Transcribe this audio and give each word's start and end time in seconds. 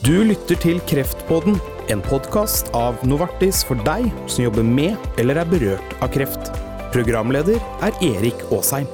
Du 0.00 0.14
lytter 0.24 0.56
til 0.56 0.78
Kreftpodden, 0.88 1.58
en 1.92 2.00
podkast 2.00 2.70
av 2.72 3.02
Novartis 3.04 3.58
for 3.68 3.76
deg 3.84 4.06
som 4.32 4.46
jobber 4.46 4.64
med 4.64 4.96
eller 5.20 5.42
er 5.42 5.50
berørt 5.50 5.92
av 6.00 6.08
kreft. 6.14 6.48
Programleder 6.94 7.60
er 7.84 7.98
Erik 8.06 8.40
Aasheim. 8.48 8.88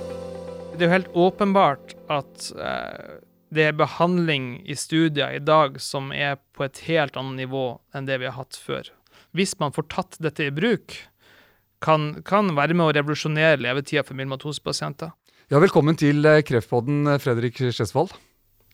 Det 0.74 0.82
er 0.82 0.88
jo 0.88 0.90
helt 0.96 1.14
åpenbart 1.14 1.95
at 2.11 2.48
eh, 2.58 3.22
det 3.54 3.69
er 3.69 3.79
behandling 3.79 4.50
i 4.66 4.74
studier 4.74 5.38
i 5.38 5.45
dag 5.46 5.78
som 5.78 6.10
er 6.10 6.40
på 6.58 6.66
et 6.66 6.82
helt 6.88 7.14
annet 7.14 7.44
nivå 7.44 7.64
enn 7.94 8.10
det 8.10 8.18
vi 8.18 8.26
har 8.26 8.40
hatt 8.40 8.58
før. 8.58 8.90
Hvis 9.30 9.54
man 9.62 9.78
får 9.78 9.86
tatt 9.94 10.18
dette 10.18 10.50
i 10.50 10.54
bruk, 10.58 10.98
kan, 11.86 12.16
kan 12.26 12.50
være 12.58 12.74
med 12.74 12.88
å 12.88 12.94
revolusjonere 12.98 13.62
levetida 13.62 14.02
for 14.02 14.18
myelomatosepasienter. 14.18 15.14
Ja, 15.54 15.62
velkommen 15.62 15.94
til 15.94 16.27
eh, 16.27 16.42
Kreftpodden, 16.42 17.14
Fredrik 17.23 17.62
Skjesvold. 17.62 18.18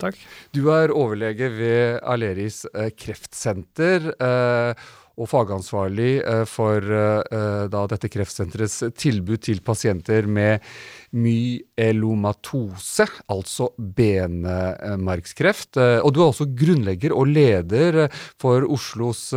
Takk. 0.03 0.19
Du 0.55 0.67
er 0.75 0.93
overlege 0.95 1.51
ved 1.55 2.01
Aleris 2.03 2.65
eh, 2.75 2.91
kreftsenter 2.99 4.11
eh, 4.17 4.89
og 5.21 5.29
fagansvarlig 5.29 6.23
eh, 6.25 6.45
for 6.49 6.81
da 6.83 7.83
dette 7.91 8.09
kreftsenterets 8.11 8.79
tilbud 8.99 9.43
til 9.45 9.61
pasienter 9.63 10.25
med 10.25 10.65
myelomatose, 11.13 13.05
altså 13.31 13.69
benmargskreft. 13.77 15.77
Eh, 15.77 15.99
og 16.01 16.15
du 16.17 16.23
er 16.23 16.33
også 16.33 16.47
grunnlegger 16.57 17.13
og 17.15 17.29
leder 17.29 18.07
for 18.41 18.65
Oslos 18.65 19.35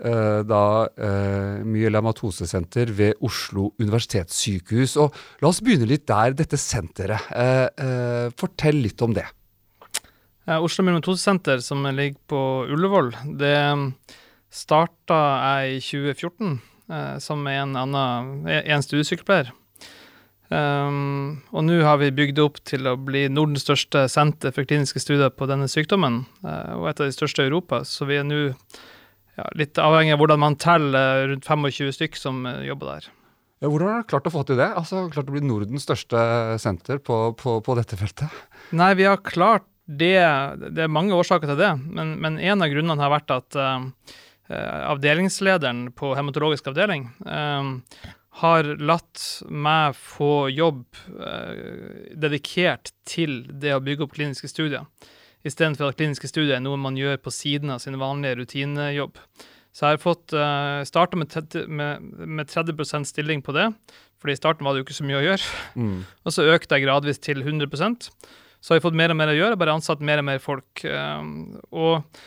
da, 0.00 0.62
myelomatosesenter 1.68 2.94
ved 2.96 3.18
Oslo 3.26 3.74
universitetssykehus. 3.82 4.94
Og 5.02 5.18
la 5.42 5.50
oss 5.50 5.60
begynne 5.66 5.90
litt 5.90 6.06
der, 6.08 6.38
dette 6.38 6.56
senteret. 6.56 7.20
Fortell 8.40 8.80
litt 8.86 9.04
om 9.04 9.12
det. 9.18 9.26
Oslo 10.58 10.82
Myelomatosesenter, 10.82 11.60
som 11.62 11.84
ligger 11.94 12.18
på 12.26 12.40
Ullevål, 12.72 13.12
det 13.38 13.54
starta 14.50 15.20
jeg 15.60 15.76
i 15.76 15.80
2014 15.84 16.52
eh, 16.90 17.16
som 17.22 17.46
en, 17.46 17.76
annen, 17.78 18.48
en 18.48 18.84
studiesykepleier. 18.84 19.52
Um, 20.50 21.44
og 21.54 21.62
nå 21.62 21.76
har 21.86 22.00
vi 22.00 22.08
bygd 22.10 22.40
opp 22.42 22.56
til 22.66 22.88
å 22.90 22.96
bli 22.98 23.28
Nordens 23.30 23.62
største 23.62 24.08
senter 24.10 24.50
for 24.50 24.66
kliniske 24.66 24.98
studier 24.98 25.30
på 25.30 25.46
denne 25.46 25.68
sykdommen, 25.70 26.24
uh, 26.42 26.74
og 26.80 26.88
et 26.90 27.04
av 27.04 27.06
de 27.06 27.14
største 27.14 27.46
i 27.46 27.52
Europa. 27.52 27.84
Så 27.86 28.08
vi 28.10 28.18
er 28.18 28.26
nå 28.26 28.40
ja, 28.48 29.46
litt 29.54 29.78
avhengig 29.78 30.16
av 30.16 30.24
hvordan 30.24 30.42
man 30.42 30.58
teller, 30.58 31.28
rundt 31.30 31.46
25 31.46 31.94
stykk 32.00 32.18
som 32.18 32.42
jobber 32.66 32.96
der. 32.96 33.10
Ja, 33.60 33.68
hvordan 33.68 33.92
har 33.92 34.02
du 34.02 34.10
klart 34.10 34.26
å 34.26 34.32
få 34.32 34.42
til 34.48 34.58
det? 34.58 34.70
Altså, 34.72 35.04
klart 35.12 35.30
å 35.30 35.36
bli 35.36 35.44
Nordens 35.44 35.84
største 35.86 36.18
senter 36.58 36.98
på, 36.98 37.20
på, 37.38 37.58
på 37.62 37.78
dette 37.78 37.98
feltet? 38.00 38.42
Nei, 38.74 38.94
vi 38.98 39.06
har 39.06 39.22
klart 39.22 39.69
det 39.90 40.16
Det 40.76 40.84
er 40.84 40.92
mange 40.92 41.16
årsaker 41.16 41.50
til 41.50 41.58
det, 41.58 41.72
men, 41.82 42.14
men 42.22 42.38
en 42.38 42.62
av 42.62 42.70
grunnene 42.70 43.02
har 43.02 43.12
vært 43.12 43.32
at 43.34 43.58
uh, 43.58 44.14
avdelingslederen 44.50 45.88
på 45.98 46.14
hematologisk 46.18 46.70
avdeling 46.70 47.08
uh, 47.26 47.78
har 48.40 48.68
latt 48.78 49.22
meg 49.50 49.96
få 49.98 50.48
jobb 50.54 50.84
uh, 51.18 52.12
dedikert 52.14 52.92
til 53.08 53.42
det 53.50 53.74
å 53.74 53.82
bygge 53.82 54.06
opp 54.06 54.14
kliniske 54.14 54.50
studier, 54.50 54.86
istedenfor 55.46 55.90
at 55.90 55.98
kliniske 55.98 56.30
studier 56.30 56.58
er 56.58 56.64
noe 56.64 56.78
man 56.78 56.98
gjør 56.98 57.18
på 57.24 57.32
siden 57.34 57.74
av 57.74 57.82
sin 57.82 57.98
vanlige 58.00 58.38
rutinejobb. 58.42 59.18
Så 59.70 59.86
jeg 59.86 59.98
har 59.98 60.02
fått 60.02 60.34
uh, 60.34 60.82
starta 60.86 61.18
med, 61.18 61.34
med, 61.66 62.06
med, 62.26 62.50
30% 62.50 63.06
stilling 63.06 63.42
på 63.42 63.54
det, 63.54 63.68
fordi 64.20 64.34
i 64.34 64.38
starten 64.38 64.66
var 64.66 64.74
det 64.74 64.82
jo 64.82 64.88
ikke 64.88 64.98
så 64.98 65.06
mye 65.06 65.20
å 65.20 65.24
gjøre. 65.24 65.50
Mm. 65.78 65.98
Og 66.26 66.34
så 66.34 66.46
økte 66.50 66.76
jeg 66.78 66.86
gradvis 66.86 67.22
til 67.22 67.42
100 67.42 67.70
Så 68.60 68.72
har 68.72 68.80
jeg 68.80 68.84
fått 68.88 68.98
mer 68.98 69.12
og 69.12 69.18
mer 69.18 69.32
å 69.32 69.38
gjøre, 69.38 69.58
bare 69.60 69.78
ansatt 69.78 70.04
mer 70.04 70.20
og 70.20 70.28
mer 70.28 70.42
folk. 70.44 70.84
Uh, 70.84 71.56
og 71.72 72.20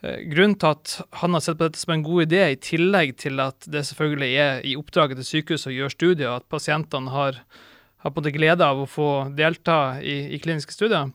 Eh, 0.00 0.22
grunnen 0.32 0.56
til 0.56 0.72
at 0.72 0.94
han 1.20 1.36
har 1.36 1.42
sett 1.44 1.58
på 1.60 1.66
dette 1.68 1.80
som 1.80 1.92
en 1.92 2.04
god 2.04 2.24
idé, 2.24 2.40
i 2.48 2.60
tillegg 2.60 3.18
til 3.20 3.40
at 3.44 3.68
det 3.68 3.84
selvfølgelig 3.90 4.30
er 4.40 4.62
i 4.64 4.76
oppdraget 4.80 5.20
til 5.20 5.28
sykehuset 5.28 5.72
å 5.72 5.76
gjøre 5.76 5.94
studier, 5.94 6.32
at 6.32 6.48
pasientene 6.52 7.12
har, 7.12 7.40
har 8.00 8.12
på 8.12 8.16
en 8.16 8.22
måte 8.22 8.36
glede 8.36 8.64
av 8.64 8.80
å 8.80 8.88
få 8.88 9.10
delta 9.36 10.00
i, 10.00 10.32
i 10.32 10.40
kliniske 10.40 10.76
studier, 10.76 11.12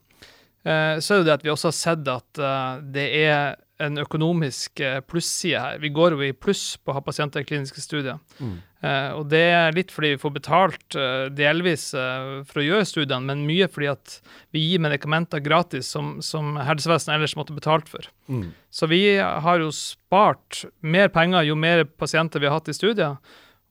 eh, 0.68 0.98
så 1.02 1.16
er 1.16 1.24
det 1.24 1.30
det 1.32 1.38
at 1.40 1.48
vi 1.48 1.54
også 1.56 1.72
har 1.72 1.80
sett 1.80 2.12
at 2.14 2.42
uh, 2.42 2.84
det 2.94 3.08
er 3.26 3.56
en 3.82 4.00
økonomisk 4.00 4.80
plusside 5.04 5.60
her. 5.60 5.82
Vi 5.84 5.90
går 5.92 6.14
jo 6.16 6.22
i 6.24 6.32
pluss 6.32 6.78
på 6.80 6.94
å 6.94 6.96
ha 6.96 7.02
pasienter 7.04 7.44
i 7.44 7.48
kliniske 7.50 7.82
studier. 7.84 8.22
Mm. 8.40 8.54
Uh, 8.86 9.18
og 9.18 9.30
det 9.32 9.42
er 9.50 9.74
litt 9.74 9.90
fordi 9.94 10.12
vi 10.14 10.20
får 10.22 10.34
betalt 10.36 10.98
uh, 11.00 11.26
delvis 11.34 11.88
uh, 11.98 12.44
for 12.46 12.62
å 12.62 12.66
gjøre 12.66 12.86
studiene, 12.86 13.26
men 13.26 13.46
mye 13.48 13.68
fordi 13.72 13.90
at 13.90 14.18
vi 14.54 14.62
gir 14.62 14.84
medikamenter 14.84 15.42
gratis 15.42 15.90
som, 15.96 16.20
som 16.26 16.54
helsevesenet 16.62 17.16
ellers 17.16 17.34
måtte 17.40 17.56
betalt 17.56 17.90
for. 17.90 18.06
Mm. 18.30 18.52
Så 18.70 18.90
vi 18.92 19.02
har 19.18 19.64
jo 19.64 19.72
spart 19.74 20.66
mer 20.86 21.10
penger 21.14 21.48
jo 21.50 21.58
mer 21.58 21.86
pasienter 21.98 22.44
vi 22.44 22.52
har 22.52 22.60
hatt 22.60 22.70
i 22.70 22.78
studier. 22.78 23.18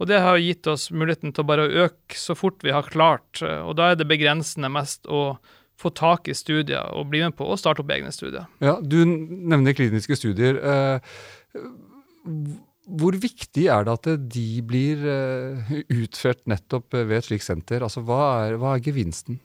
Og 0.03 0.09
det 0.11 0.19
har 0.25 0.41
gitt 0.43 0.67
oss 0.67 0.89
muligheten 0.91 1.31
til 1.31 1.45
å 1.45 1.47
bare 1.47 1.69
øke 1.85 2.19
så 2.19 2.35
fort 2.35 2.65
vi 2.67 2.73
har 2.75 2.89
klart. 2.91 3.39
Og 3.39 3.77
da 3.79 3.93
er 3.93 4.01
det 4.01 4.09
begrensende 4.11 4.67
mest 4.73 5.07
å 5.07 5.37
få 5.79 5.93
tak 5.95 6.27
i 6.27 6.35
studier 6.35 6.91
og 6.99 7.13
bli 7.13 7.23
med 7.23 7.37
på 7.39 7.47
å 7.47 7.59
starte 7.59 7.85
opp 7.85 7.93
egne 7.95 8.11
studier. 8.15 8.49
Ja, 8.59 8.81
Du 8.83 9.05
nevner 9.07 9.77
kliniske 9.77 10.19
studier. 10.19 10.59
Hvor 12.84 13.17
viktig 13.17 13.65
er 13.72 13.87
det 13.87 13.93
at 13.95 14.09
de 14.34 14.49
blir 14.67 15.00
uh, 15.09 15.75
utført 15.89 16.43
nettopp 16.50 16.93
ved 16.93 17.17
et 17.17 17.28
slikt 17.31 17.47
senter? 17.47 17.84
Altså, 17.84 18.03
hva 18.05 18.21
er, 18.45 18.56
hva 18.61 18.75
er, 18.77 18.83
gevinsten? 18.84 19.39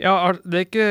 Ja, 0.00 0.34
Det 0.42 0.58
er 0.58 0.66
ikke 0.66 0.88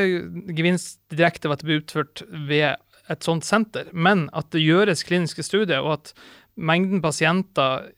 gevinst 0.56 0.98
direkte 1.12 1.50
ved 1.50 1.58
at 1.58 1.62
det 1.62 1.68
blir 1.68 1.82
utført 1.82 2.24
ved 2.48 2.80
et 3.12 3.26
sånt 3.26 3.44
senter, 3.44 3.90
men 3.92 4.26
at 4.32 4.48
det 4.54 4.64
gjøres 4.64 5.04
kliniske 5.04 5.44
studier, 5.44 5.84
og 5.84 5.98
at 5.98 6.14
mengden 6.56 7.02
pasienter 7.04 7.90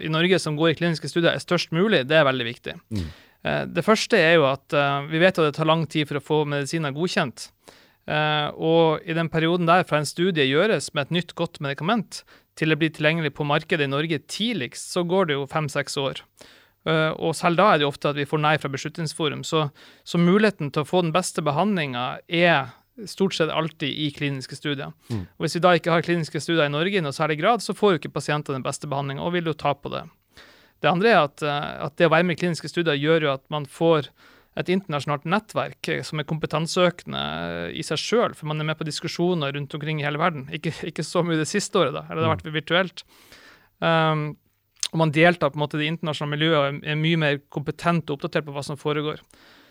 i 0.00 0.10
Norge 0.10 0.38
som 0.40 0.56
går 0.56 0.72
i 0.72 0.78
kliniske 0.78 1.10
studier, 1.10 1.34
er 1.34 1.44
størst 1.44 1.74
mulig, 1.76 2.06
det 2.08 2.16
er 2.16 2.26
veldig 2.26 2.46
viktig. 2.48 2.74
Mm. 2.88 3.06
Uh, 3.44 3.62
det 3.70 3.84
første 3.86 4.18
er 4.18 4.40
jo 4.40 4.48
at 4.48 4.74
vi 5.12 5.22
vet 5.22 5.38
at 5.38 5.52
det 5.52 5.54
tar 5.60 5.70
lang 5.70 5.86
tid 5.86 6.08
for 6.08 6.18
å 6.18 6.24
få 6.24 6.42
medisiner 6.48 6.96
godkjent. 6.96 7.52
Og 8.08 9.04
i 9.04 9.12
den 9.12 9.28
perioden 9.28 9.66
der 9.68 9.82
fra 9.84 9.98
en 10.00 10.06
studie 10.08 10.46
gjøres 10.48 10.86
med 10.96 11.02
et 11.02 11.10
nytt, 11.18 11.34
godt 11.36 11.58
medikament, 11.60 12.22
til 12.58 12.72
det 12.72 12.78
blir 12.80 12.90
tilgjengelig 12.94 13.32
på 13.38 13.46
markedet 13.46 13.86
i 13.86 13.90
Norge 13.90 14.18
tidligst, 14.26 14.90
så 14.92 15.04
går 15.06 15.30
det 15.30 15.38
jo 15.38 15.46
fem-seks 15.50 15.98
år. 16.02 16.24
Uh, 16.88 17.12
og 17.20 17.34
selv 17.36 17.58
da 17.58 17.68
er 17.70 17.78
det 17.78 17.86
jo 17.86 17.92
ofte 17.92 18.10
at 18.10 18.18
vi 18.18 18.26
får 18.28 18.40
nei 18.42 18.56
fra 18.60 18.70
Beslutningsforum. 18.72 19.44
Så, 19.46 19.68
så 20.08 20.20
muligheten 20.20 20.72
til 20.72 20.84
å 20.84 20.88
få 20.88 21.02
den 21.04 21.14
beste 21.14 21.44
behandlinga 21.44 22.06
er 22.26 22.70
stort 23.06 23.36
sett 23.36 23.52
alltid 23.54 23.90
i 23.92 24.08
kliniske 24.14 24.56
studier. 24.58 24.94
Mm. 25.10 25.26
Og 25.26 25.44
Hvis 25.44 25.58
vi 25.58 25.62
da 25.62 25.74
ikke 25.78 25.92
har 25.94 26.06
kliniske 26.06 26.40
studier 26.42 26.66
i 26.66 26.72
Norge 26.72 26.98
i 26.98 27.04
noe 27.04 27.14
særlig 27.14 27.38
grad, 27.42 27.62
så 27.62 27.76
får 27.76 27.94
jo 27.94 28.00
ikke 28.00 28.16
pasientene 28.16 28.58
den 28.58 28.66
beste 28.66 28.90
behandlinga, 28.90 29.22
og 29.22 29.36
vil 29.36 29.50
jo 29.50 29.58
tape 29.58 29.86
på 29.86 29.92
det. 29.94 30.02
Det 30.82 30.90
andre 30.90 31.12
er 31.12 31.20
at, 31.20 31.44
uh, 31.44 31.86
at, 31.86 31.94
det 31.98 32.08
å 32.08 32.14
være 32.14 32.26
med 32.26 32.38
i 32.38 32.42
kliniske 32.42 32.70
studier 32.70 32.98
gjør 32.98 33.28
jo 33.28 33.34
at 33.36 33.44
man 33.52 33.68
får 33.70 34.10
et 34.58 34.70
internasjonalt 34.72 35.26
nettverk 35.28 35.90
som 36.06 36.20
er 36.20 36.26
kompetanseøkende 36.28 37.22
i 37.78 37.84
seg 37.86 38.00
sjøl, 38.02 38.34
for 38.34 38.50
man 38.50 38.60
er 38.60 38.68
med 38.70 38.78
på 38.80 38.86
diskusjoner 38.88 39.54
rundt 39.54 39.76
omkring 39.78 40.02
i 40.02 40.06
hele 40.06 40.20
verden. 40.20 40.48
Ikke, 40.54 40.72
ikke 40.90 41.06
så 41.06 41.22
mye 41.26 41.38
det 41.38 41.48
siste 41.50 41.78
året, 41.78 41.94
da, 41.94 42.04
eller 42.08 42.24
det 42.24 42.28
har 42.28 42.36
vært 42.36 42.56
virtuelt. 42.58 43.04
Um, 43.78 44.32
og 44.88 45.02
man 45.02 45.12
deltar 45.12 45.52
på 45.52 45.58
en 45.58 45.64
måte 45.66 45.76
i 45.78 45.84
det 45.84 45.92
internasjonale 45.92 46.34
miljøet 46.34 46.58
og 46.58 46.90
er 46.90 46.98
mye 46.98 47.20
mer 47.20 47.38
kompetent 47.52 48.08
og 48.08 48.18
oppdatert 48.18 48.46
på 48.46 48.54
hva 48.56 48.64
som 48.64 48.80
foregår. 48.80 49.20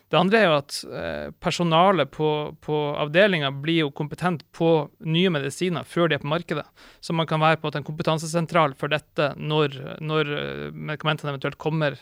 Det 0.07 0.15
andre 0.15 0.39
er 0.39 0.45
jo 0.47 0.55
at 0.55 0.75
eh, 0.87 1.29
personalet 1.43 2.11
på, 2.13 2.29
på 2.63 2.75
avdelinga 3.01 3.49
blir 3.51 3.81
jo 3.81 3.95
kompetent 3.95 4.45
på 4.55 4.69
nye 5.03 5.31
medisiner 5.35 5.83
før 5.87 6.07
de 6.07 6.15
er 6.15 6.23
på 6.23 6.31
markedet. 6.31 6.63
Så 7.03 7.15
man 7.17 7.27
kan 7.27 7.41
være 7.43 7.59
på 7.59 7.73
en 7.75 7.87
kompetansesentral 7.87 8.77
for 8.79 8.93
dette 8.93 9.33
når, 9.35 9.75
når 9.99 10.31
eh, 10.37 10.63
medikamentene 10.71 11.33
eventuelt 11.33 11.59
kommer 11.59 11.99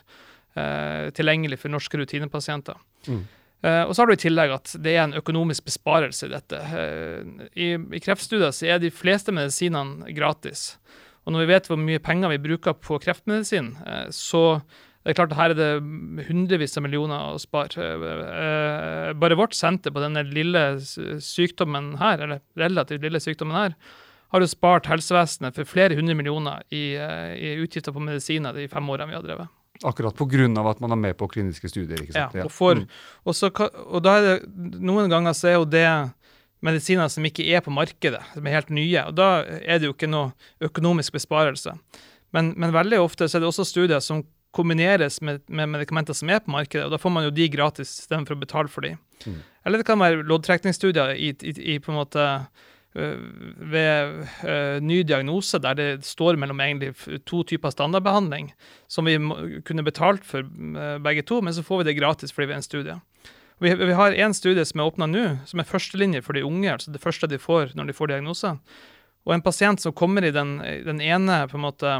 tilgjengelig 0.55 1.57
for 1.59 1.73
norske 1.73 1.99
rutinepasienter. 1.99 2.77
Mm. 3.11 3.25
Eh, 3.65 3.83
og 3.85 3.95
så 3.95 4.03
har 4.03 4.11
du 4.11 4.15
i 4.15 4.21
tillegg 4.21 4.53
at 4.53 4.73
det 4.83 4.93
er 4.93 5.05
en 5.05 5.17
økonomisk 5.17 5.65
besparelse 5.69 6.27
i 6.27 6.33
dette. 6.33 6.59
Eh, 6.79 7.45
i, 7.57 7.69
I 7.97 8.01
kreftstudier 8.03 8.53
så 8.53 8.69
er 8.69 8.81
de 8.81 8.93
fleste 8.93 9.33
medisinene 9.33 10.11
gratis. 10.15 10.75
Og 11.25 11.33
når 11.33 11.45
vi 11.45 11.53
vet 11.53 11.69
hvor 11.71 11.79
mye 11.81 12.03
penger 12.03 12.35
vi 12.35 12.43
bruker 12.43 12.75
på 12.77 12.99
kreftmedisin, 13.01 13.73
eh, 13.87 14.09
så 14.13 14.59
det 15.05 15.13
er 15.13 15.17
klart 15.19 15.33
at 15.33 15.39
her 15.39 15.53
er 15.53 15.57
det 15.57 16.27
hundrevis 16.27 16.77
av 16.77 16.85
millioner 16.85 17.33
å 17.33 17.41
spare. 17.41 17.89
Eh, 17.89 19.11
bare 19.21 19.37
vårt 19.37 19.57
senter 19.57 19.93
på 19.93 20.01
denne 20.01 20.25
lille 20.29 20.67
sykdommen 20.81 21.95
her, 22.01 22.21
eller 22.25 22.41
relativt 22.57 23.05
lille 23.05 23.21
sykdommen 23.21 23.57
her, 23.57 23.77
har 24.33 24.41
jo 24.41 24.49
spart 24.49 24.89
helsevesenet 24.89 25.55
for 25.57 25.69
flere 25.69 25.97
hundre 25.97 26.17
millioner 26.17 26.65
i, 26.73 26.97
eh, 26.97 27.33
i 27.37 27.53
utgifter 27.61 27.93
på 27.93 28.01
medisiner 28.01 28.53
de 28.53 28.67
fem 28.69 28.89
årene 28.89 29.13
vi 29.13 29.17
har 29.17 29.25
drevet. 29.25 29.53
Akkurat 29.83 30.15
pga. 30.15 30.69
at 30.69 30.79
man 30.79 30.91
er 30.91 30.95
med 30.95 31.17
på 31.17 31.27
kliniske 31.27 31.69
studier. 31.69 32.01
ikke 32.01 32.13
sant? 32.13 32.35
Ja, 32.35 32.45
og, 32.45 32.51
for, 32.51 32.75
mm. 32.75 32.87
og, 33.25 33.35
så, 33.35 33.49
og 33.85 34.03
da 34.03 34.17
er 34.17 34.21
det, 34.21 34.35
Noen 34.79 35.09
ganger 35.09 35.33
så 35.33 35.47
er 35.47 35.57
jo 35.59 35.65
det 35.65 35.87
medisiner 36.65 37.09
som 37.11 37.25
ikke 37.27 37.45
er 37.51 37.61
på 37.61 37.73
markedet, 37.73 38.21
som 38.33 38.47
er 38.47 38.57
helt 38.57 38.71
nye. 38.73 39.03
og 39.03 39.15
Da 39.17 39.43
er 39.43 39.79
det 39.79 39.89
jo 39.89 39.95
ikke 39.95 40.09
noe 40.09 40.31
økonomisk 40.63 41.13
besparelse. 41.13 41.75
Men, 42.35 42.53
men 42.57 42.73
veldig 42.75 42.99
ofte 42.99 43.27
så 43.27 43.37
er 43.37 43.43
det 43.43 43.51
også 43.51 43.67
studier 43.67 43.99
som 44.03 44.23
kombineres 44.55 45.19
med, 45.21 45.41
med, 45.51 45.69
medikamenter 45.73 46.15
som 46.15 46.31
er 46.31 46.39
på 46.39 46.53
markedet, 46.53 46.85
og 46.85 46.93
da 46.93 46.99
får 47.01 47.11
man 47.11 47.27
jo 47.27 47.33
de 47.35 47.49
gratis 47.51 47.91
istedenfor 47.99 48.37
å 48.37 48.39
betale 48.39 48.71
for 48.71 48.87
de. 48.87 48.93
Mm. 49.25 49.41
Eller 49.65 49.81
det 49.81 49.87
kan 49.87 49.99
være 49.99 50.23
loddtrekningsstudier 50.23 51.15
i, 51.19 51.33
i, 51.35 51.53
i, 51.75 51.77
på 51.83 51.91
en 51.91 51.99
måte 51.99 52.23
ved 52.95 54.21
uh, 54.47 54.77
ny 54.79 55.01
diagnose, 55.03 55.59
der 55.59 55.75
det 55.75 56.05
står 56.07 56.37
mellom 56.39 56.61
egentlig 56.63 56.93
to 57.27 57.43
typer 57.43 57.73
standardbehandling, 57.73 58.53
som 58.87 59.09
vi 59.09 59.17
kunne 59.67 59.83
betalt 59.83 60.23
for 60.27 60.47
uh, 60.47 60.95
begge 61.03 61.25
to, 61.27 61.41
men 61.43 61.53
så 61.53 61.63
får 61.65 61.81
vi 61.81 61.89
det 61.89 61.97
gratis 61.99 62.31
fordi 62.31 62.47
vi 62.47 62.55
er 62.55 62.61
en 62.61 62.67
studie. 62.69 62.97
Vi, 63.63 63.93
har 63.95 64.11
en 64.11 64.33
studie 64.35 64.65
som 64.67 64.79
er 64.79 64.89
åpna 64.89 65.07
nå, 65.07 65.25
som 65.47 65.59
er 65.59 65.67
førstelinje 65.67 66.23
for 66.25 66.35
de 66.35 66.43
unge, 66.43 66.71
altså 66.71 66.91
det 66.91 67.03
første 67.03 67.27
de 67.31 67.39
får 67.39 67.75
når 67.75 67.87
de 67.87 67.95
får 67.95 68.11
diagnose. 68.11 68.51
Og 69.25 69.33
en 69.33 69.43
pasient 69.43 69.81
som 69.81 69.95
kommer 69.95 70.27
i 70.27 70.33
den, 70.35 70.57
den 70.85 70.99
ene 71.01 71.45
på 71.47 71.57
en 71.57 71.63
måte, 71.63 71.93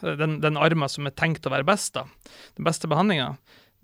den, 0.00 0.38
den 0.42 0.56
armen 0.56 0.88
som 0.90 1.08
er 1.08 1.14
tenkt 1.16 1.46
å 1.46 1.52
være 1.52 1.68
best, 1.68 1.94
da, 1.96 2.06
den 2.56 2.68
beste 2.68 2.88
behandlinga, 2.88 3.34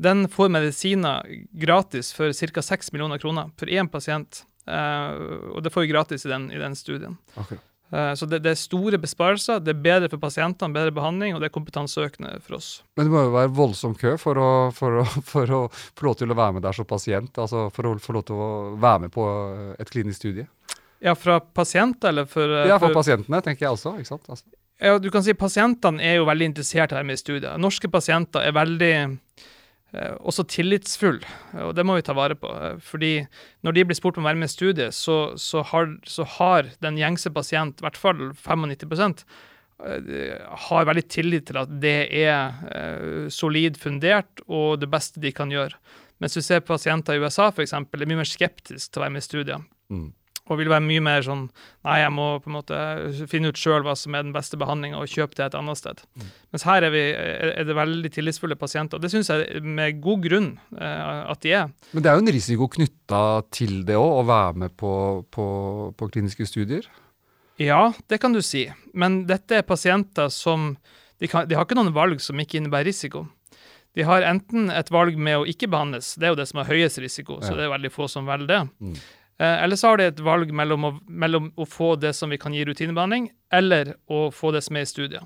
den 0.02 0.24
får 0.32 0.48
medisiner 0.50 1.28
gratis 1.52 2.10
for 2.16 2.32
ca. 2.32 2.64
6 2.64 2.92
millioner 2.92 3.20
kroner 3.22 3.52
for 3.60 3.70
én 3.70 3.88
pasient. 3.92 4.42
Uh, 4.68 5.52
og 5.56 5.62
det 5.64 5.72
får 5.74 5.86
vi 5.86 5.90
gratis 5.90 6.26
i 6.26 6.30
den, 6.30 6.48
i 6.54 6.60
den 6.60 6.76
studien. 6.78 7.18
Akkurat. 7.34 7.64
Uh, 7.92 8.14
så 8.16 8.24
det, 8.24 8.38
det, 8.40 8.54
er 8.54 8.60
store 8.60 8.96
besparelser, 8.96 9.60
det 9.60 9.74
er 9.74 9.82
bedre 9.84 10.08
for 10.08 10.22
pasientene, 10.22 10.72
bedre 10.72 10.94
behandling, 10.96 11.34
og 11.34 11.42
det 11.42 11.50
er 11.50 11.54
kompetanseøkende 11.56 12.38
for 12.46 12.56
oss. 12.56 12.70
Men 12.96 13.08
det 13.08 13.12
må 13.12 13.26
jo 13.26 13.34
være 13.34 13.52
voldsom 13.58 13.96
kø 14.00 14.14
for 14.22 14.40
å, 14.40 14.48
for 14.76 15.02
å, 15.02 15.04
for 15.32 15.52
å 15.58 15.60
få 15.74 16.08
lov 16.08 16.16
til 16.22 16.32
å 16.32 16.38
være 16.38 16.56
med 16.56 16.64
der 16.64 16.78
som 16.78 16.88
pasient? 16.88 17.36
Altså 17.36 17.66
for 17.74 17.90
å 17.90 17.98
få 18.00 18.16
lov 18.16 18.24
til 18.30 18.40
å 18.40 18.48
være 18.80 19.04
med 19.04 19.14
på 19.14 19.28
et 19.76 19.92
klinisk 19.92 20.22
studie? 20.22 20.48
Ja, 21.02 21.16
fra 21.18 21.40
pasienter, 21.42 22.14
eller 22.14 22.28
for 22.30 22.46
Ja, 22.62 22.78
for, 22.78 22.88
for 22.88 23.02
pasientene, 23.02 23.42
tenker 23.44 23.66
jeg 23.66 23.76
også. 23.76 23.96
ikke 23.98 24.14
sant? 24.14 24.28
Altså. 24.30 24.46
Ja, 24.82 24.98
du 24.98 25.10
kan 25.14 25.22
si 25.22 25.34
Pasientene 25.38 26.02
er 26.02 26.16
jo 26.18 26.26
veldig 26.26 26.48
interessert 26.50 26.92
i 26.92 26.98
det 26.98 27.06
med 27.06 27.20
studier. 27.20 27.58
Norske 27.60 27.90
pasienter 27.90 28.42
er 28.48 28.54
veldig 28.56 28.92
eh, 28.98 29.44
også 29.92 30.46
tillitsfull, 30.48 31.18
og 31.60 31.74
det 31.76 31.84
må 31.84 31.98
vi 31.98 32.04
ta 32.06 32.14
vare 32.16 32.36
på. 32.38 32.48
Fordi 32.80 33.26
når 33.66 33.76
de 33.76 33.84
blir 33.88 33.98
spurt 33.98 34.16
om 34.16 34.24
å 34.24 34.30
være 34.30 34.40
med 34.40 34.48
i 34.48 34.54
studiet, 34.54 34.96
så, 34.96 35.34
så, 35.36 35.64
har, 35.68 35.90
så 36.08 36.24
har, 36.38 36.70
den 36.84 37.00
gjengse 37.00 37.32
pasient, 37.34 37.80
i 37.80 37.86
hvert 37.86 38.00
fall 38.00 38.22
95 38.32 39.24
eh, 39.84 40.38
har 40.68 40.88
veldig 40.88 41.04
tillit 41.12 41.50
til 41.50 41.60
at 41.60 41.76
det 41.82 41.98
er 42.22 42.64
eh, 42.72 43.28
solid 43.32 43.76
fundert 43.80 44.40
og 44.48 44.80
det 44.80 44.88
beste 44.92 45.20
de 45.20 45.34
kan 45.36 45.52
gjøre. 45.52 45.76
Mens 46.22 46.38
du 46.38 46.40
ser 46.44 46.64
pasienter 46.64 47.18
i 47.18 47.20
USA 47.20 47.50
f.eks. 47.50 47.74
er 47.76 48.08
mye 48.08 48.22
mer 48.22 48.28
skeptiske 48.28 48.94
til 48.94 49.02
å 49.02 49.04
være 49.04 49.16
med 49.18 49.24
i 49.24 49.28
studier. 49.28 49.70
Mm 49.92 50.10
og 50.52 50.60
vil 50.60 50.70
være 50.70 50.84
mye 50.84 51.02
mer 51.04 51.24
sånn 51.26 51.46
Nei, 51.82 51.96
jeg 51.98 52.12
må 52.14 52.26
på 52.38 52.50
en 52.50 52.54
måte 52.54 52.78
finne 53.30 53.50
ut 53.50 53.58
sjøl 53.58 53.82
hva 53.82 53.96
som 53.98 54.14
er 54.14 54.22
den 54.22 54.34
beste 54.34 54.58
behandlinga, 54.60 55.00
og 55.00 55.10
kjøpe 55.10 55.34
det 55.34 55.48
et 55.48 55.56
annet 55.58 55.80
sted. 55.80 56.02
Mm. 56.14 56.28
Mens 56.54 56.66
her 56.68 56.86
er, 56.86 56.94
vi, 56.94 57.02
er, 57.10 57.64
det 57.66 57.74
veldig 57.74 58.12
tillitsfulle 58.14 58.58
pasienter. 58.60 59.00
Og 59.00 59.02
det 59.02 59.10
syns 59.10 59.32
jeg 59.32 59.62
med 59.66 59.98
god 60.04 60.22
grunn 60.28 60.48
eh, 60.78 61.32
at 61.32 61.42
de 61.42 61.56
er. 61.58 61.72
Men 61.90 62.04
det 62.04 62.12
er 62.12 62.18
jo 62.18 62.22
en 62.22 62.34
risiko 62.36 62.68
knytta 62.76 63.22
til 63.50 63.80
det 63.88 63.98
òg, 63.98 64.20
å 64.20 64.26
være 64.30 64.62
med 64.62 64.76
på, 64.78 64.92
på, 65.34 65.46
på, 65.98 66.10
kliniske 66.14 66.46
studier? 66.46 66.86
Ja, 67.58 67.88
det 68.06 68.22
kan 68.22 68.36
du 68.36 68.42
si. 68.46 68.68
Men 68.94 69.24
dette 69.26 69.58
er 69.58 69.66
pasienter 69.66 70.30
som 70.30 70.76
de, 71.18 71.28
kan, 71.30 71.50
de 71.50 71.58
har 71.58 71.66
ikke 71.66 71.78
noen 71.78 71.94
valg 71.94 72.22
som 72.22 72.38
ikke 72.38 72.60
innebærer 72.60 72.92
risiko. 72.92 73.26
De 73.94 74.06
har 74.08 74.24
enten 74.24 74.70
et 74.72 74.88
valg 74.92 75.18
med 75.20 75.42
å 75.42 75.48
ikke 75.48 75.68
behandles, 75.70 76.14
det 76.16 76.28
er 76.28 76.32
jo 76.32 76.38
det 76.40 76.46
som 76.48 76.62
har 76.62 76.70
høyest 76.70 77.00
risiko, 77.02 77.42
så 77.44 77.52
det 77.58 77.66
er 77.66 77.74
veldig 77.74 77.90
få 77.92 78.08
som 78.08 78.28
velger 78.28 78.48
det. 78.48 78.60
Mm. 78.80 78.94
Eh, 79.40 79.64
eller 79.64 79.76
så 79.76 79.92
har 79.92 80.00
de 80.00 80.10
et 80.10 80.22
valg 80.24 80.52
mellom 80.54 80.88
å, 80.88 80.92
mellom 81.08 81.50
å, 81.56 81.66
få 81.68 81.94
det 82.00 82.12
som 82.18 82.32
vi 82.32 82.40
kan 82.40 82.54
gi 82.54 82.64
rutinebehandling, 82.68 83.30
eller 83.52 83.96
å 84.12 84.26
få 84.34 84.52
det 84.54 84.64
som 84.66 84.78
er 84.78 84.86
i 84.86 84.90
studier. 84.90 85.24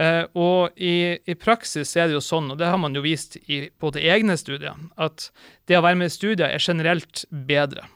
Eh, 0.00 0.24
og 0.38 0.76
i, 0.80 1.18
i, 1.28 1.36
praksis 1.38 1.96
er 1.96 2.08
det 2.08 2.18
jo 2.18 2.24
sånn, 2.24 2.50
og 2.52 2.60
det 2.60 2.70
har 2.70 2.80
man 2.80 2.96
jo 2.96 3.04
vist 3.04 3.36
i 3.46 3.66
både 3.80 4.02
egne 4.02 4.36
studier, 4.40 4.76
at 4.96 5.30
det 5.68 5.78
å 5.78 5.84
være 5.84 6.00
med 6.00 6.10
i 6.10 6.14
studier 6.14 6.48
er 6.48 6.62
generelt 6.62 7.24
bedre. 7.30 7.86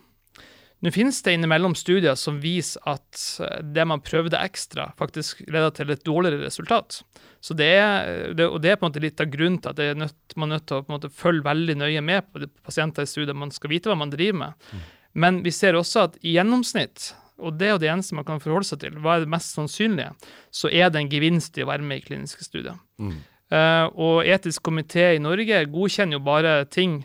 Nå 0.84 0.90
finnes 0.92 1.22
det 1.24 1.32
innimellom 1.32 1.72
studier 1.78 2.16
som 2.18 2.42
viser 2.42 2.82
at 2.90 3.20
eh, 3.40 3.60
det 3.72 3.86
man 3.88 4.02
prøvde 4.04 4.40
ekstra, 4.40 4.90
faktisk 5.00 5.40
leder 5.48 5.72
til 5.76 5.94
et 5.94 6.04
dårligere 6.04 6.44
resultat. 6.44 7.00
Så 7.44 7.56
det 7.56 7.70
er, 7.76 8.34
det, 8.36 8.48
og 8.48 8.60
det 8.64 8.72
er 8.72 8.76
på 8.80 8.86
en 8.86 8.92
måte 8.92 9.04
litt 9.04 9.20
av 9.20 9.30
grunnen 9.32 9.60
til 9.60 9.72
at 9.72 9.96
nødt, 10.00 10.36
man 10.40 10.52
er 10.52 10.60
nødt 10.60 10.68
til 10.68 11.08
å 11.08 11.12
følge 11.12 11.44
veldig 11.44 11.76
nøye 11.80 12.04
med 12.04 12.28
på 12.32 12.44
pasienter 12.64 13.04
i 13.04 13.08
studier. 13.08 13.36
Man 13.36 13.52
skal 13.52 13.72
vite 13.72 13.90
hva 13.90 13.96
man 14.00 14.12
driver 14.12 14.38
med. 14.42 14.68
Mm. 14.72 14.84
Men 15.14 15.42
vi 15.44 15.52
ser 15.54 15.78
også 15.78 16.08
at 16.08 16.16
i 16.22 16.34
gjennomsnitt, 16.34 17.12
og 17.42 17.58
det 17.58 17.68
er 17.68 17.74
jo 17.74 17.82
det 17.82 17.90
eneste 17.90 18.16
man 18.18 18.26
kan 18.26 18.42
forholde 18.42 18.68
seg 18.68 18.82
til, 18.82 18.96
hva 19.02 19.16
er 19.16 19.24
det 19.24 19.32
mest 19.34 19.54
sannsynlige, 19.56 20.10
så 20.54 20.70
er 20.70 20.90
det 20.90 21.02
en 21.02 21.10
gevinst 21.10 21.58
i 21.58 21.64
å 21.64 21.70
være 21.70 21.86
med 21.86 22.02
i 22.02 22.06
kliniske 22.06 22.46
studier. 22.46 22.78
Mm. 22.98 23.16
Uh, 23.54 23.86
og 24.00 24.26
etisk 24.26 24.64
komité 24.66 25.12
i 25.14 25.22
Norge 25.22 25.60
godkjenner 25.70 26.18
jo 26.18 26.24
bare 26.26 26.54
ting, 26.72 27.02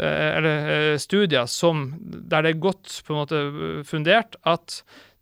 uh, 0.00 0.06
eller 0.06 0.70
uh, 0.70 1.00
studier, 1.02 1.46
som, 1.50 1.90
der 2.00 2.46
det 2.46 2.54
er 2.54 2.62
godt 2.62 3.02
på 3.06 3.14
en 3.14 3.20
måte 3.22 3.42
fundert 3.88 4.38
at 4.48 4.80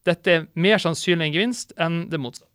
dette 0.08 0.32
er 0.32 0.46
mer 0.56 0.80
sannsynlig 0.80 1.28
en 1.28 1.34
gevinst 1.34 1.74
enn 1.80 2.04
det 2.12 2.20
motsatte. 2.22 2.49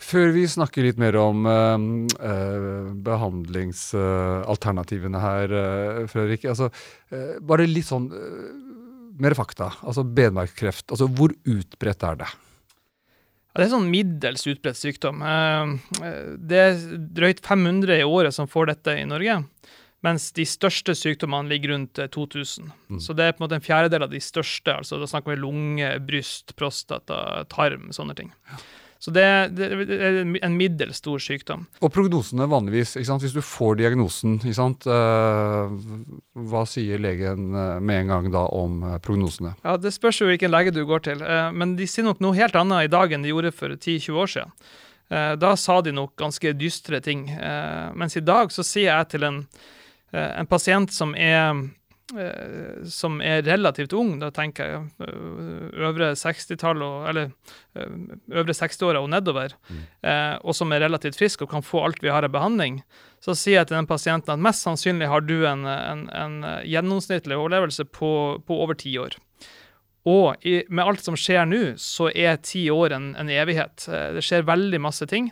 Før 0.00 0.30
vi 0.32 0.46
snakker 0.48 0.86
litt 0.86 0.96
mer 1.00 1.16
om 1.20 1.44
uh, 1.44 1.76
uh, 2.16 2.88
behandlingsalternativene 3.04 5.20
her, 5.20 5.52
uh, 5.52 6.06
Fredrik. 6.10 6.44
Altså, 6.48 6.70
bare 7.44 7.66
litt 7.68 7.86
sånn 7.90 8.10
mer 9.20 9.34
fakta. 9.36 9.72
Altså 9.84 10.02
benmarkkreft. 10.06 10.86
Altså, 10.88 11.06
hvor 11.12 11.30
utbredt 11.44 12.02
er 12.06 12.16
det? 12.22 12.30
Ja, 13.50 13.56
det 13.58 13.64
er 13.66 13.74
sånn 13.74 13.92
middels 13.92 14.46
utbredt 14.48 14.78
sykdom. 14.78 15.20
Det 16.38 16.58
er 16.62 16.74
drøyt 17.18 17.40
500 17.44 17.98
i 17.98 18.04
året 18.06 18.32
som 18.36 18.46
får 18.48 18.66
dette 18.70 18.90
i 19.02 19.08
Norge. 19.10 19.34
Mens 20.06 20.32
de 20.32 20.44
største 20.48 20.94
sykdommene 20.96 21.50
ligger 21.50 21.70
rundt 21.74 21.98
2000. 22.14 22.70
Mm. 22.88 23.00
Så 23.02 23.10
det 23.18 23.24
er 23.26 23.34
på 23.34 23.40
en 23.42 23.46
måte 23.48 23.58
en 23.58 23.66
fjerdedel 23.66 24.02
av 24.06 24.12
de 24.14 24.20
største. 24.22 24.70
altså 24.78 24.94
Da 25.02 25.06
snakker 25.10 25.30
vi 25.34 25.42
lunge, 25.42 25.88
bryst, 26.06 26.54
prostata, 26.56 27.18
tarm, 27.52 27.90
sånne 27.92 28.14
ting. 28.16 28.30
Ja. 28.48 28.56
Så 29.00 29.12
det, 29.16 29.24
det, 29.56 29.66
er 29.96 30.18
en 30.44 30.56
middels 30.58 30.98
stor 31.00 31.22
sykdom. 31.24 31.62
Og 31.80 31.88
prognosene 31.94 32.44
vanligvis, 32.50 32.98
hvis 33.00 33.32
du 33.32 33.40
får 33.40 33.78
diagnosen, 33.80 34.36
uh, 34.44 35.72
hva 36.50 36.66
sier 36.68 37.00
legen 37.00 37.48
eh, 37.56 37.78
med 37.80 38.02
en 38.02 38.12
gang 38.12 38.28
da 38.34 38.44
om 38.52 38.82
eh, 38.84 38.98
prognosene? 39.00 39.54
Ja, 39.64 39.78
Det 39.80 39.94
spørs 39.96 40.20
jo 40.20 40.28
hvilken 40.28 40.52
lege 40.52 40.74
du 40.76 40.82
går 40.84 41.06
til, 41.08 41.24
men 41.56 41.74
de 41.78 41.88
sier 41.88 42.04
nok 42.04 42.20
noe 42.20 42.36
helt 42.36 42.56
annet 42.60 42.90
i 42.90 42.92
dag 42.92 43.12
enn 43.12 43.24
de 43.24 43.32
gjorde 43.32 43.54
for 43.56 43.72
10-20 43.72 44.20
år 44.20 44.32
siden. 44.34 44.54
Da 45.42 45.56
sa 45.58 45.80
de 45.82 45.90
nok 45.90 46.12
ganske 46.20 46.52
dystre 46.54 47.00
ting, 47.02 47.24
mens 47.98 48.14
i 48.14 48.22
dag 48.22 48.52
så 48.54 48.62
sier 48.62 48.92
jeg 48.92 49.08
til 49.10 49.26
en, 49.26 49.40
en 50.14 50.50
pasient 50.50 50.92
som 50.94 51.16
er 51.18 51.50
Eh, 51.50 51.54
som 52.90 53.20
er 53.22 53.44
relativt 53.46 53.92
ung, 53.96 54.16
da 54.20 54.30
tenker 54.34 54.66
jeg 54.66 55.06
eh, 55.06 55.84
øvre 55.86 56.10
60-tall, 56.18 56.82
eller 57.10 57.30
eh, 57.78 57.94
øvre 58.34 58.56
60-åra 58.56 59.02
og 59.02 59.10
nedover, 59.12 59.54
mm. 59.68 59.80
og 60.42 60.56
som 60.56 60.72
er 60.72 60.84
relativt 60.84 61.18
frisk 61.20 61.44
og 61.44 61.52
kan 61.52 61.64
få 61.64 61.84
alt 61.86 62.02
vi 62.02 62.12
har 62.12 62.26
av 62.26 62.34
behandling, 62.34 62.80
så 63.22 63.36
sier 63.36 63.60
jeg 63.60 63.70
til 63.70 63.78
den 63.78 63.90
pasienten 63.90 64.34
at 64.34 64.42
mest 64.42 64.66
sannsynlig 64.66 65.10
har 65.12 65.24
du 65.26 65.42
en, 65.48 65.66
en, 65.66 66.06
en 66.10 66.38
gjennomsnittlig 66.66 67.36
overlevelse 67.36 67.86
på, 67.92 68.12
på 68.46 68.60
over 68.64 68.78
ti 68.80 68.96
år. 68.98 69.18
Og 70.08 70.46
i, 70.48 70.62
med 70.72 70.86
alt 70.86 71.04
som 71.04 71.18
skjer 71.18 71.44
nå, 71.44 71.62
så 71.80 72.08
er 72.10 72.40
ti 72.40 72.64
år 72.72 72.96
en, 72.96 73.10
en 73.20 73.32
evighet. 73.32 73.84
Det 74.16 74.22
skjer 74.24 74.48
veldig 74.48 74.80
masse 74.80 75.04
ting. 75.10 75.28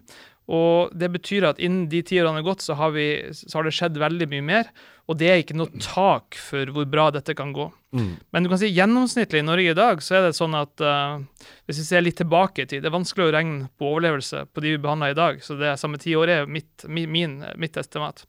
Og 0.48 0.94
det 0.96 1.10
betyr 1.12 1.44
at 1.50 1.58
innen 1.60 1.90
de 1.92 2.00
ti 2.00 2.16
årene 2.22 2.40
har 2.40 2.46
gått, 2.46 2.64
så 2.64 2.76
har, 2.78 2.94
vi, 2.94 3.08
så 3.36 3.58
har, 3.58 3.66
det 3.66 3.74
skjedd 3.76 3.98
veldig 4.00 4.28
mye 4.32 4.44
mer. 4.46 4.70
Og 5.08 5.16
det 5.20 5.28
er 5.28 5.42
ikke 5.42 5.56
noe 5.56 5.80
tak 5.80 6.36
for 6.40 6.68
hvor 6.72 6.86
bra 6.88 7.08
dette 7.12 7.34
kan 7.36 7.52
gå. 7.52 7.66
Mm. 7.96 8.14
Men 8.32 8.44
du 8.44 8.50
kan 8.52 8.60
si 8.60 8.70
gjennomsnittlig 8.72 9.40
i 9.40 9.44
Norge 9.44 9.72
i 9.72 9.76
dag 9.76 10.00
så 10.04 10.18
er 10.18 10.26
det 10.26 10.36
sånn 10.36 10.56
at 10.56 10.82
uh, 10.84 11.20
hvis 11.68 11.80
vi 11.80 11.84
ser 11.86 12.04
litt 12.04 12.18
tilbake 12.20 12.66
i 12.66 12.68
tid 12.68 12.82
Det 12.84 12.90
er 12.90 12.92
vanskelig 12.92 13.24
å 13.24 13.32
regne 13.32 13.70
på 13.80 13.88
overlevelse 13.94 14.42
på 14.52 14.60
de 14.60 14.74
vi 14.74 14.80
behandler 14.84 15.14
i 15.14 15.16
dag, 15.16 15.40
så 15.44 15.56
det 15.56 15.70
er 15.70 15.80
samme 15.80 16.00
ti 16.00 16.12
år 16.16 16.32
er 16.34 16.50
mitt, 16.52 16.84
min, 16.88 17.38
mitt 17.56 17.80
estimat. 17.80 18.26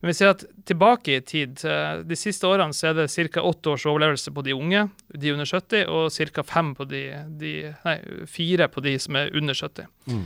Men 0.00 0.12
vi 0.12 0.16
ser 0.16 0.32
at 0.32 0.46
tilbake 0.68 1.18
i 1.18 1.24
tid, 1.24 1.60
uh, 1.68 2.00
de 2.04 2.20
siste 2.20 2.48
årene 2.48 2.76
så 2.76 2.92
er 2.92 3.00
det 3.02 3.08
ca. 3.32 3.44
åtte 3.48 3.72
års 3.74 3.88
overlevelse 3.88 4.32
på 4.32 4.44
de 4.44 4.56
unge, 4.56 4.86
de 5.12 5.34
under 5.36 5.48
70, 5.48 5.84
og 5.88 6.32
ca. 6.36 6.48
fem 6.48 6.72
på 6.76 6.88
de, 6.88 7.04
de, 7.40 7.52
Nei, 7.84 7.98
fire 8.28 8.72
på 8.72 8.84
de 8.84 8.96
som 9.00 9.20
er 9.20 9.32
under 9.36 9.56
70. 9.56 9.92
Mm. 10.08 10.24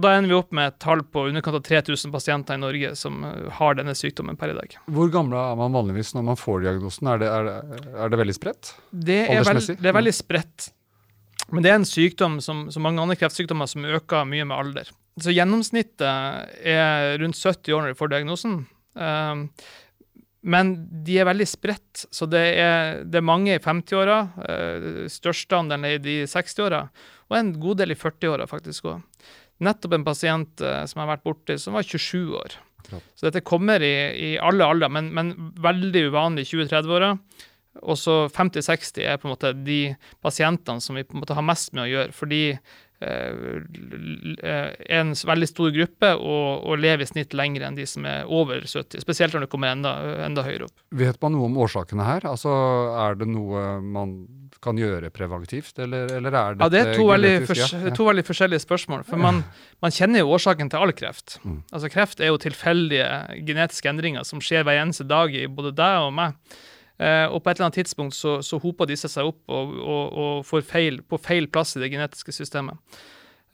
Og 0.00 0.06
Da 0.06 0.14
ender 0.16 0.30
vi 0.32 0.36
opp 0.38 0.54
med 0.56 0.70
et 0.70 0.78
tall 0.80 1.02
på 1.04 1.26
underkant 1.28 1.58
av 1.58 1.64
3000 1.66 2.12
pasienter 2.14 2.56
i 2.56 2.60
Norge 2.62 2.94
som 2.96 3.18
eh, 3.28 3.48
har 3.58 3.74
denne 3.76 3.92
sykdommen 3.92 4.38
per 4.40 4.54
i 4.54 4.56
dag. 4.56 4.76
Hvor 4.88 5.10
gamle 5.12 5.36
er 5.36 5.58
man 5.60 5.74
vanligvis 5.76 6.14
når 6.16 6.24
man 6.30 6.38
får 6.40 6.62
diagnosen? 6.64 7.10
Er 7.12 7.20
det, 7.20 7.28
er 7.28 7.44
det, 7.44 7.56
er 7.92 8.12
det 8.14 8.20
veldig 8.22 8.36
spredt? 8.38 8.70
Det 8.90 9.18
er, 9.26 9.42
veld, 9.44 9.66
det 9.76 9.90
er, 9.90 9.96
veldig 9.98 10.14
spredt. 10.16 10.70
Men 11.50 11.66
det 11.66 11.72
er 11.72 11.76
en 11.82 11.84
sykdom 11.84 12.38
som, 12.40 12.62
som 12.72 12.86
mange 12.86 13.02
andre 13.02 13.18
kreftsykdommer 13.20 13.68
som 13.68 13.84
øker 13.84 14.24
mye 14.30 14.46
med 14.48 14.56
alder. 14.56 14.88
Så 15.20 15.34
Gjennomsnittet 15.36 16.64
er 16.64 17.20
rundt 17.20 17.36
70 17.36 17.76
år 17.76 17.84
når 17.84 17.92
de 17.92 18.00
får 18.00 18.12
diagnosen. 18.14 18.56
Um, 18.96 19.44
men 20.40 20.72
de 21.04 21.18
er 21.20 21.28
veldig 21.28 21.44
spredt, 21.50 22.06
så 22.08 22.24
det 22.30 22.46
er, 22.56 23.02
det 23.04 23.20
er 23.20 23.26
mange 23.26 23.52
i 23.52 23.60
50-åra. 23.60 24.16
Uh, 24.40 25.04
største 25.12 25.60
andelen 25.60 25.84
er 25.84 25.98
i 25.98 26.02
de 26.06 26.16
60-åra, 26.30 26.86
og 27.28 27.36
en 27.36 27.52
god 27.60 27.82
del 27.82 27.92
i 27.92 28.00
40-åra 28.00 28.48
faktisk 28.48 28.88
òg 28.94 29.02
nettopp 29.64 29.96
en 29.96 30.06
pasient 30.06 30.60
som 30.60 30.98
jeg 30.98 31.04
har 31.04 31.14
vært 31.14 31.26
borti, 31.26 31.56
som 31.60 31.76
var 31.76 31.86
27 31.86 32.34
år. 32.40 32.56
Ja. 32.90 33.00
Så 33.14 33.28
dette 33.28 33.44
kommer 33.46 33.82
i, 33.84 33.94
i 34.16 34.30
alle 34.42 34.66
aldre, 34.66 34.90
men, 34.92 35.10
men, 35.14 35.32
veldig 35.62 36.06
uvanlig 36.10 36.46
i 36.46 36.50
20-30-åra. 36.50 37.14
Og 37.86 37.98
så 38.00 38.16
50-60 38.34 39.04
er 39.06 39.18
på 39.20 39.28
en 39.28 39.34
måte 39.34 39.52
de 39.54 39.80
pasientene 40.24 40.82
som 40.82 40.98
vi 40.98 41.04
på 41.06 41.14
en 41.14 41.22
måte 41.22 41.36
har 41.38 41.46
mest 41.46 41.74
med 41.76 41.84
å 41.84 41.90
gjøre. 41.90 42.16
fordi 42.16 42.42
en 45.00 45.14
veldig 45.16 45.48
stor 45.48 45.70
gruppe 45.72 46.10
og, 46.20 46.66
og 46.68 46.80
lever 46.82 47.06
i 47.06 47.08
snitt 47.08 47.32
lenger 47.36 47.64
enn 47.64 47.78
de 47.78 47.86
som 47.88 48.04
er 48.04 48.28
over 48.28 48.60
70, 48.66 49.00
spesielt 49.00 49.32
når 49.32 49.46
det 49.46 49.50
kommer 49.52 49.72
enda, 49.72 49.94
enda 50.26 50.44
høyere 50.44 50.68
opp. 50.68 50.74
Vet 51.00 51.16
man 51.24 51.32
noe 51.32 51.48
om 51.48 51.56
årsakene 51.64 52.04
her? 52.04 52.26
Altså, 52.28 52.52
Er 53.00 53.16
det 53.16 53.28
noe 53.30 53.80
man 53.80 54.12
kan 54.60 54.76
gjøre 54.76 55.08
preventivt, 55.14 55.78
eller, 55.80 56.12
eller 56.18 56.34
er 56.36 56.58
det 56.58 56.64
ja, 56.66 56.68
Det 56.68 56.80
er 56.82 56.92
to 56.98 57.06
veldig, 57.08 57.34
fors 57.48 57.72
ja. 57.72 57.94
to 57.96 58.04
veldig, 58.10 58.24
forskjellige 58.28 58.64
spørsmål. 58.66 59.04
For 59.08 59.20
man, 59.20 59.40
man, 59.80 59.94
kjenner 59.94 60.20
jo 60.20 60.34
årsaken 60.36 60.68
til 60.72 60.84
all 60.84 60.92
kreft. 60.96 61.38
Mm. 61.44 61.62
Altså 61.72 61.88
Kreft 61.92 62.20
er 62.20 62.28
jo 62.34 62.40
tilfeldige 62.42 63.08
genetiske 63.48 63.88
endringer 63.88 64.26
som 64.28 64.42
skjer 64.44 64.66
hver 64.68 64.82
eneste 64.82 65.08
dag 65.08 65.32
i 65.32 65.46
både 65.48 65.72
deg 65.78 66.04
og 66.04 66.12
meg. 66.18 66.36
Eh, 67.00 67.26
og 67.32 67.40
på 67.40 67.50
et 67.50 67.56
eller 67.56 67.70
annet 67.70 67.80
tidspunkt 67.80 68.16
så, 68.16 68.38
så 68.44 68.58
hoper 68.60 68.90
disse 68.90 69.08
seg 69.08 69.30
opp 69.30 69.40
og, 69.48 69.72
og, 69.80 70.18
og 70.20 70.44
får 70.44 70.66
feil, 70.68 71.00
på 71.00 71.16
feil 71.22 71.48
plass 71.48 71.72
i 71.76 71.80
det 71.80 71.88
genetiske 71.94 72.34
systemet. 72.36 72.76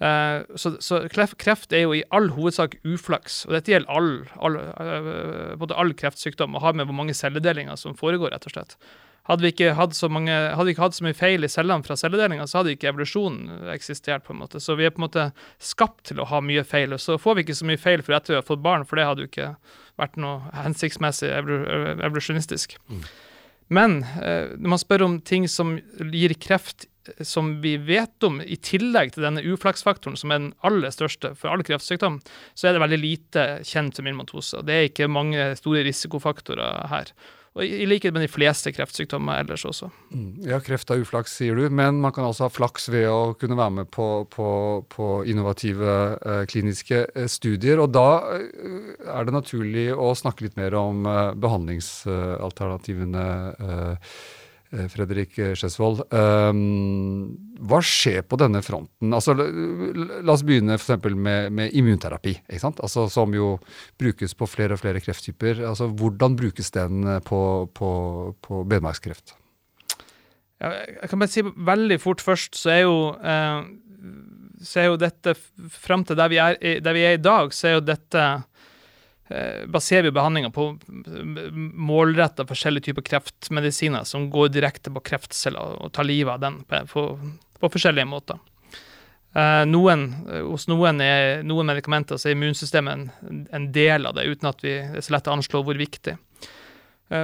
Eh, 0.02 0.42
så, 0.58 0.74
så, 0.82 1.04
kreft 1.08 1.72
er 1.72 1.86
jo 1.86 1.94
i 1.96 2.04
all 2.10 2.32
hovedsak 2.34 2.74
uflaks, 2.84 3.44
og 3.46 3.54
dette 3.56 3.72
gjelder 3.72 3.92
all, 3.92 4.10
all, 4.42 4.58
uh, 4.58 5.52
både 5.60 5.78
all 5.78 5.94
kreftsykdom 5.96 6.58
og 6.58 6.64
har 6.66 6.74
med 6.76 6.90
hvor 6.90 6.98
mange 6.98 7.14
celledelinger 7.16 7.78
som 7.80 7.96
foregår, 7.96 8.34
rett 8.34 8.48
og 8.50 8.56
slett. 8.56 8.76
Hadde 9.26 9.42
vi 9.42 9.50
ikke 9.50 9.72
hatt 9.74 9.94
så, 9.96 10.10
mange, 10.12 10.30
hadde 10.30 10.68
vi 10.68 10.74
ikke 10.74 10.84
hatt 10.84 10.98
så 10.98 11.06
mye 11.06 11.16
feil 11.16 11.46
i 11.46 11.50
cellene 11.50 11.86
fra 11.86 11.96
celledelinga, 11.98 12.44
så 12.46 12.60
hadde 12.60 12.76
ikke 12.76 12.92
evolusjonen 12.92 13.70
eksistert. 13.72 14.22
på 14.22 14.34
en 14.34 14.38
måte. 14.38 14.60
Så 14.62 14.76
vi 14.78 14.86
er 14.86 14.92
på 14.94 15.00
en 15.00 15.06
måte 15.08 15.24
skapt 15.58 16.04
til 16.10 16.20
å 16.22 16.28
ha 16.30 16.38
mye 16.40 16.62
feil. 16.62 16.94
Og 16.94 17.02
så 17.02 17.18
får 17.18 17.34
vi 17.34 17.42
ikke 17.42 17.56
så 17.58 17.66
mye 17.66 17.80
feil 17.80 18.04
for 18.06 18.14
etter 18.14 18.36
vi 18.36 18.38
har 18.38 18.46
fått 18.46 18.62
barn, 18.62 18.86
for 18.86 19.00
det 19.00 19.08
hadde 19.08 19.24
jo 19.24 19.30
ikke 19.32 19.48
vært 19.98 20.14
noe 20.22 20.52
hensiktsmessig 20.54 21.32
evolusjonistisk. 21.34 22.78
Mm. 22.86 23.02
Men 23.68 24.02
eh, 24.22 24.52
når 24.56 24.72
man 24.76 24.82
spør 24.82 25.06
om 25.06 25.16
ting 25.26 25.48
som 25.50 25.76
gir 26.12 26.34
kreft 26.42 26.86
eh, 27.08 27.24
som 27.26 27.56
vi 27.64 27.76
vet 27.82 28.26
om, 28.26 28.38
i 28.42 28.58
tillegg 28.58 29.14
til 29.14 29.26
denne 29.26 29.42
uflaksfaktoren, 29.42 30.18
som 30.18 30.32
er 30.32 30.42
den 30.42 30.52
aller 30.66 30.94
største 30.94 31.32
for 31.38 31.50
all 31.52 31.64
kreftsykdom, 31.66 32.20
så 32.54 32.68
er 32.68 32.76
det 32.76 32.84
veldig 32.84 33.00
lite 33.02 33.48
kjent 33.66 33.98
som 33.98 34.06
myelomatose. 34.06 34.62
Det 34.66 34.76
er 34.76 34.90
ikke 34.90 35.10
mange 35.10 35.50
store 35.58 35.82
risikofaktorer 35.88 36.86
her. 36.92 37.12
Og 37.56 37.64
I 37.64 37.86
likhet 37.88 38.12
med 38.12 38.20
de 38.26 38.28
fleste 38.28 38.68
kreftsykdommer 38.76 39.40
ellers 39.40 39.64
også. 39.64 39.88
Mm. 40.12 40.44
Ja, 40.44 40.58
kreft 40.60 40.90
er 40.92 41.00
uflaks, 41.00 41.32
sier 41.38 41.56
du, 41.56 41.64
men 41.72 42.00
man 42.02 42.12
kan 42.12 42.26
altså 42.28 42.44
ha 42.46 42.52
flaks 42.52 42.90
ved 42.92 43.08
å 43.08 43.32
kunne 43.40 43.56
være 43.56 43.74
med 43.78 43.88
på, 43.96 44.08
på, 44.32 44.48
på 44.92 45.06
innovative 45.24 45.92
eh, 46.20 46.44
kliniske 46.50 46.98
eh, 47.08 47.28
studier. 47.32 47.80
Og 47.80 47.88
da 47.96 48.08
eh, 48.36 48.92
er 49.08 49.24
det 49.24 49.34
naturlig 49.38 49.88
å 49.96 50.12
snakke 50.18 50.44
litt 50.44 50.56
mer 50.60 50.76
om 50.76 51.06
eh, 51.08 51.32
behandlingsalternativene. 51.46 53.28
Eh, 53.56 53.64
Eh, 53.66 53.96
Fredrik 54.92 55.36
Skjesvold. 55.56 56.02
Um, 56.10 57.36
hva 57.66 57.80
skjer 57.84 58.24
på 58.26 58.38
denne 58.40 58.62
fronten? 58.64 59.14
Altså, 59.14 59.34
la 59.36 60.34
oss 60.34 60.44
begynne 60.46 60.78
f.eks. 60.78 61.06
Med, 61.14 61.52
med 61.54 61.74
immunterapi, 61.76 62.34
altså, 62.58 63.06
som 63.12 63.34
jo 63.36 63.56
brukes 64.00 64.36
på 64.36 64.48
flere 64.50 64.76
og 64.76 64.82
flere 64.82 65.02
krefttyper. 65.04 65.62
Altså, 65.68 65.88
hvordan 65.88 66.36
brukes 66.38 66.72
den 66.74 67.06
på, 67.26 67.40
på, 67.74 67.90
på 68.42 68.62
benmarkskreft? 68.68 69.36
Ja, 70.62 70.72
jeg 70.72 71.10
kan 71.10 71.20
bare 71.20 71.32
si 71.32 71.44
veldig 71.44 72.00
fort 72.00 72.24
først, 72.24 72.56
så 72.56 72.72
er 72.72 72.82
jo, 72.86 72.98
eh, 73.20 73.66
så 74.64 74.80
er 74.80 74.86
jo 74.88 75.00
dette 75.00 75.34
Fram 75.72 76.04
til 76.06 76.16
der 76.16 76.30
vi, 76.32 76.38
er, 76.40 76.56
der 76.80 76.96
vi 76.96 77.02
er 77.04 77.18
i 77.18 77.20
dag, 77.20 77.52
så 77.52 77.68
er 77.68 77.76
jo 77.76 77.84
dette 77.84 78.22
Eh, 78.24 78.40
baserer 79.66 80.06
vi 80.06 80.10
behandlinga 80.14 80.52
på 80.54 80.68
målretta 81.74 82.44
forskjellige 82.46 82.84
typer 82.90 83.02
kreftmedisiner 83.02 84.04
som 84.06 84.28
går 84.30 84.52
direkte 84.54 84.92
på 84.94 85.02
kreftceller 85.10 85.80
og 85.82 85.90
tar 85.96 86.06
livet 86.06 86.36
av 86.36 86.44
den 86.44 86.60
på, 86.68 87.08
på, 87.58 87.70
forskjellige 87.74 88.06
måter. 88.06 88.38
Eh, 89.36 89.64
noen, 89.68 90.06
eh, 90.30 90.44
hos 90.46 90.68
noen, 90.70 91.02
er, 91.02 91.42
noen 91.44 91.68
medikamenter 91.68 92.20
så 92.20 92.30
er 92.30 92.36
immunsystemet 92.36 93.26
en, 93.26 93.42
en, 93.52 93.66
del 93.74 94.08
av 94.08 94.16
det, 94.16 94.28
uten 94.30 94.48
at 94.48 94.62
vi, 94.64 94.78
er 94.78 95.02
så 95.04 95.16
lett 95.16 95.28
å 95.28 95.34
anslå 95.34 95.64
hvor 95.66 95.76
viktig. 95.80 96.16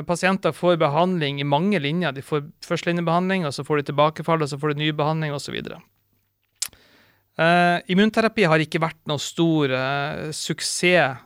Pasienter 0.06 0.52
får 0.54 0.76
behandling 0.78 1.40
i 1.42 1.47
mange 1.49 1.80
linjer. 1.82 2.12
De 2.14 2.23
får 2.23 2.44
førstelinjebehandling, 2.62 3.49
og 3.49 3.54
så 3.56 3.64
får 3.66 3.80
de 3.80 3.88
tilbakefall, 3.88 4.44
og 4.44 4.50
så 4.52 4.59
får 4.62 4.71
de 4.71 4.85
ny 4.85 4.92
behandling 4.94 5.35
osv. 5.35 5.56
Uh, 7.32 7.80
immunterapi 7.90 8.44
har 8.47 8.62
ikke 8.62 8.78
vært 8.78 9.00
noe 9.11 9.18
stor 9.18 9.73
uh, 9.75 10.28
suksess 10.37 11.18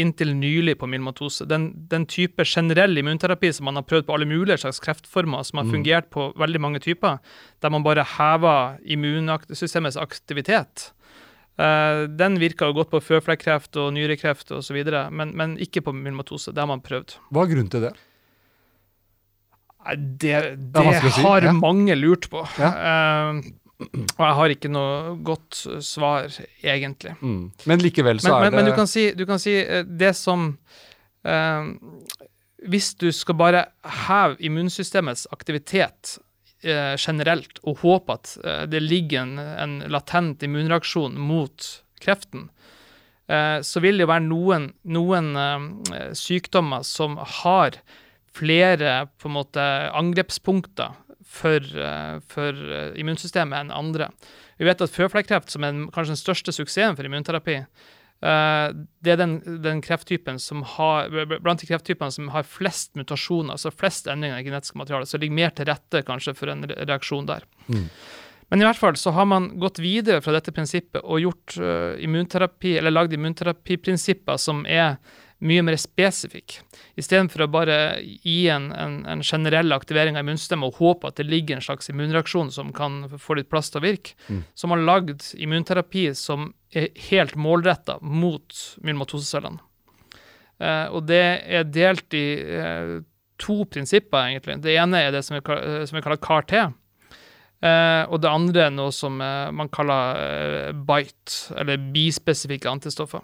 inntil 0.00 0.32
nylig 0.36 0.78
på 0.80 0.88
myelomatose. 0.88 1.44
Den, 1.48 1.70
den, 1.90 2.06
type 2.08 2.44
generell 2.48 2.96
immunterapi 2.98 3.50
som 3.52 3.68
man 3.68 3.76
har 3.76 3.86
prøvd 3.88 4.08
på 4.08 4.16
alle 4.16 4.28
mulige 4.28 4.58
slags 4.62 4.80
kreftformer, 4.84 5.44
som 5.44 5.60
har 5.60 5.68
mm. 5.68 5.74
fungert 5.76 6.10
på 6.14 6.30
veldig 6.40 6.62
mange 6.64 6.80
typer, 6.84 7.20
der 7.62 7.72
man 7.74 7.84
bare 7.84 8.06
hever 8.16 8.78
immunsystemets 8.84 10.00
aktivitet, 10.00 10.88
uh, 11.60 12.08
den 12.08 12.40
virka 12.40 12.70
jo 12.70 12.78
godt 12.80 12.92
på 12.94 13.02
føflekkreft 13.04 13.76
og 13.80 13.92
nyrekreft 13.98 14.54
osv., 14.56 14.80
men, 15.12 15.36
men 15.36 15.58
ikke 15.60 15.84
på 15.84 15.94
myelomatose. 15.96 16.54
Det 16.54 16.64
har 16.64 16.72
man 16.72 16.84
prøvd. 16.84 17.18
Hva 17.30 17.44
er 17.44 17.52
grunnen 17.52 17.72
til 17.72 17.88
det? 17.88 17.94
Det, 19.92 20.36
det, 20.56 20.76
det 20.76 21.10
har 21.24 21.42
ja. 21.42 21.52
mange 21.58 21.96
lurt 21.98 22.30
på. 22.30 22.44
Ja. 22.56 22.70
Uh, 23.34 23.42
og 23.90 24.24
jeg 24.24 24.36
har 24.38 24.54
ikke 24.54 24.70
noe 24.72 25.14
godt 25.24 25.62
svar, 25.84 26.32
egentlig. 26.62 27.14
Mm. 27.20 27.44
Men 27.70 27.84
likevel 27.84 28.20
så 28.22 28.34
men, 28.34 28.36
er 28.36 28.42
men, 28.42 28.52
det 28.52 28.58
Men 28.58 28.70
du 28.70 28.76
kan 28.78 28.90
si, 28.90 29.06
du 29.16 29.24
kan 29.28 29.42
si 29.42 29.56
eh, 29.60 29.84
det 29.86 30.12
som 30.18 30.52
eh, 31.26 31.72
Hvis 32.72 32.92
du 33.00 33.10
skal 33.14 33.38
bare 33.38 33.64
heve 34.06 34.38
immunsystemets 34.44 35.26
aktivitet 35.34 36.16
eh, 36.62 36.94
generelt, 36.98 37.60
og 37.62 37.82
håpe 37.82 38.18
at 38.18 38.36
eh, 38.44 38.64
det 38.70 38.82
ligger 38.84 39.24
en, 39.24 39.38
en, 39.38 39.78
latent 39.92 40.42
immunreaksjon 40.42 41.18
mot 41.18 41.68
kreften, 42.02 42.48
eh, 43.26 43.58
så 43.66 43.82
vil 43.82 43.98
det 43.98 44.06
jo 44.06 44.12
være 44.12 44.28
noen, 44.28 44.70
noen 44.84 45.34
eh, 45.36 46.08
sykdommer 46.18 46.86
som 46.86 47.18
har 47.42 47.80
flere 48.32 49.06
på 49.20 49.28
en 49.28 49.36
måte 49.36 49.64
angrepspunkter 49.92 50.94
for, 51.32 51.64
eh, 51.64 52.20
for 52.28 52.52
eh, 52.52 52.92
immunsystemet 53.00 53.56
enn 53.64 53.74
andre. 53.74 54.10
Vi 54.60 54.68
vet 54.68 54.84
at 54.84 54.92
føflekkreft, 54.92 55.52
som 55.52 55.64
er 55.64 55.84
kanskje 55.94 56.14
den 56.14 56.20
største 56.20 56.54
suksessen 56.54 56.98
for 56.98 57.08
immunterapi, 57.08 57.56
eh, 57.62 58.66
det 59.02 59.14
er 59.14 59.20
den, 59.20 59.38
den, 59.64 59.80
krefttypen 59.84 60.40
som 60.42 60.64
har, 60.76 61.08
blant 61.32 61.64
de 61.64 61.70
krefttypene 61.70 62.12
som 62.12 62.28
har 62.34 62.44
flest 62.48 62.92
mutasjoner, 63.00 63.56
altså 63.56 63.72
flest 63.72 64.10
endringer 64.12 64.42
i 64.42 64.48
genetisk 64.50 64.76
materiale, 64.80 65.08
så 65.08 65.16
det 65.16 65.26
ligger 65.26 65.40
mer 65.40 65.56
til 65.56 65.70
rette 65.72 66.04
kanskje 66.06 66.36
for 66.36 66.52
en 66.52 66.68
reaksjon 66.68 67.30
der. 67.30 67.48
Mm. 67.72 67.88
Men 68.52 68.60
i 68.60 68.68
hvert 68.68 68.76
fall 68.76 68.96
så 69.00 69.14
har 69.16 69.24
man 69.24 69.48
gått 69.56 69.80
videre 69.80 70.20
fra 70.20 70.34
dette 70.36 70.52
prinsippet 70.52 71.00
og 71.00 71.22
gjort 71.22 71.54
uh, 71.56 71.94
immunterapi, 72.04 72.74
eller 72.76 72.92
lagd 72.92 73.14
immunterapiprinsipper 73.16 74.36
som 74.36 74.66
er 74.68 74.98
mye 75.42 75.62
mer 75.66 75.76
spesifikk. 75.80 76.60
Istedenfor 76.98 77.44
å 77.44 77.50
bare 77.50 77.76
gi 78.02 78.46
en, 78.52 78.70
en, 78.76 79.00
en, 79.10 79.22
generell 79.26 79.74
aktivering 79.74 80.16
av 80.16 80.24
immunstemmen 80.24 80.68
og 80.68 80.78
håpe 80.78 81.10
at 81.10 81.18
det 81.18 81.26
ligger 81.28 81.58
en 81.58 81.64
slags 81.64 81.90
immunreaksjon 81.90 82.52
som 82.54 82.70
kan 82.76 83.02
få 83.18 83.38
litt 83.38 83.50
plass 83.50 83.72
til 83.72 83.82
å 83.82 83.86
virke, 83.86 84.14
mm. 84.28 84.42
så 84.54 84.66
har 84.66 84.72
man 84.74 84.86
lagd 84.86 85.26
immunterapi 85.34 86.10
som 86.18 86.52
er 86.70 86.92
helt 87.10 87.34
målretta 87.34 87.98
mot 88.02 88.60
myelomatosecellene. 88.84 89.62
Eh, 90.62 90.86
og 90.94 91.08
det 91.10 91.24
er 91.58 91.66
delt 91.66 92.14
i 92.14 92.26
eh, 92.38 92.94
to 93.42 93.62
prinsipper, 93.66 94.30
egentlig. 94.30 94.60
Det 94.62 94.76
ene 94.78 95.02
er 95.02 95.14
det 95.14 95.24
som 95.26 95.36
vi, 95.36 95.42
som 95.88 95.98
vi 95.98 96.04
kaller 96.04 96.22
CAR-T. 96.22 96.62
Uh, 97.62 98.10
og 98.10 98.16
det 98.18 98.26
andre 98.26 98.64
er 98.64 98.72
noe 98.74 98.90
som 98.90 99.20
man 99.22 99.68
kaller 99.70 100.72
BITE, 100.82 101.52
eller 101.62 101.78
bispesifikke 101.94 102.66
antistoffer. 102.66 103.22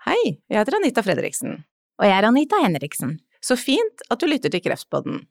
Hei, 0.00 0.38
jeg 0.48 0.56
heter 0.56 0.78
Anita 0.78 1.02
Fredriksen. 1.04 1.58
Og 2.00 2.06
jeg 2.08 2.14
er 2.16 2.24
Anita 2.24 2.56
Henriksen. 2.62 3.18
Så 3.44 3.52
fint 3.60 4.00
at 4.08 4.22
du 4.22 4.30
lytter 4.30 4.48
til 4.48 4.62
Kreftpodden. 4.64 5.26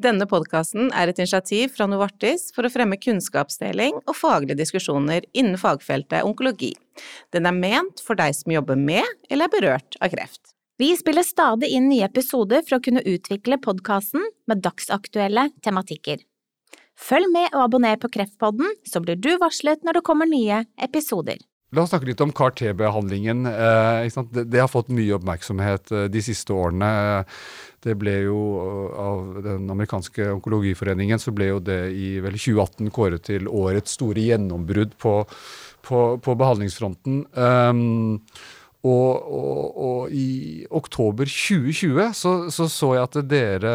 Denne 0.00 0.24
podkasten 0.30 0.88
er 0.96 1.10
et 1.10 1.18
initiativ 1.20 1.74
fra 1.74 1.84
Novartis 1.90 2.46
for 2.56 2.64
å 2.64 2.70
fremme 2.72 2.96
kunnskapsdeling 2.96 3.98
og 3.98 4.16
faglige 4.16 4.56
diskusjoner 4.62 5.26
innen 5.36 5.58
fagfeltet 5.60 6.24
onkologi. 6.24 6.70
Den 7.36 7.50
er 7.50 7.56
ment 7.58 8.00
for 8.00 8.16
deg 8.16 8.32
som 8.38 8.54
jobber 8.54 8.80
med 8.80 9.04
eller 9.28 9.44
er 9.44 9.52
berørt 9.52 10.00
av 10.00 10.14
kreft. 10.14 10.54
Vi 10.80 10.88
spiller 10.96 11.26
stadig 11.26 11.68
inn 11.74 11.90
nye 11.90 12.08
episoder 12.08 12.64
for 12.64 12.78
å 12.78 12.84
kunne 12.88 13.04
utvikle 13.04 13.60
podkasten 13.60 14.24
med 14.48 14.64
dagsaktuelle 14.64 15.50
tematikker. 15.60 16.24
Følg 16.96 17.28
med 17.34 17.52
og 17.52 17.66
abonner 17.66 18.00
på 18.00 18.08
Kreftpodden, 18.16 18.72
så 18.88 19.04
blir 19.04 19.20
du 19.20 19.34
varslet 19.42 19.84
når 19.84 20.00
det 20.00 20.06
kommer 20.08 20.30
nye 20.30 20.64
episoder. 20.80 21.42
La 21.76 21.82
oss 21.84 21.90
snakke 21.92 22.08
litt 22.08 22.22
om 22.24 22.30
CAR-T-behandlingen. 22.32 23.44
Eh, 23.46 24.22
det, 24.32 24.44
det, 24.48 24.60
har 24.62 24.70
fått 24.72 24.88
mye 24.94 25.18
oppmerksomhet 25.18 25.92
eh, 25.92 26.06
de 26.08 26.22
siste 26.24 26.54
årene. 26.56 27.24
Det 27.84 27.92
ble 28.00 28.14
jo 28.24 28.38
eh, 28.62 29.00
Av 29.04 29.42
den 29.44 29.68
amerikanske 29.70 30.30
onkologiforeningen 30.38 31.20
så 31.20 31.34
ble 31.36 31.50
jo 31.50 31.58
det 31.60 31.80
i 31.92 32.14
vel 32.24 32.38
2018 32.40 32.88
kåret 32.94 33.26
til 33.28 33.50
årets 33.52 33.98
store 33.98 34.24
gjennombrudd 34.30 34.96
på, 34.96 35.18
på, 35.84 36.00
på 36.24 36.38
behandlingsfronten. 36.40 37.26
Um, 37.36 38.24
og, 38.88 39.28
og, 39.28 39.62
og, 39.76 40.14
i 40.14 40.64
oktober 40.72 41.28
2020 41.28 42.12
så, 42.16 42.34
så, 42.54 42.68
så 42.72 42.92
jeg 42.94 43.08
at 43.10 43.20
dere 43.28 43.72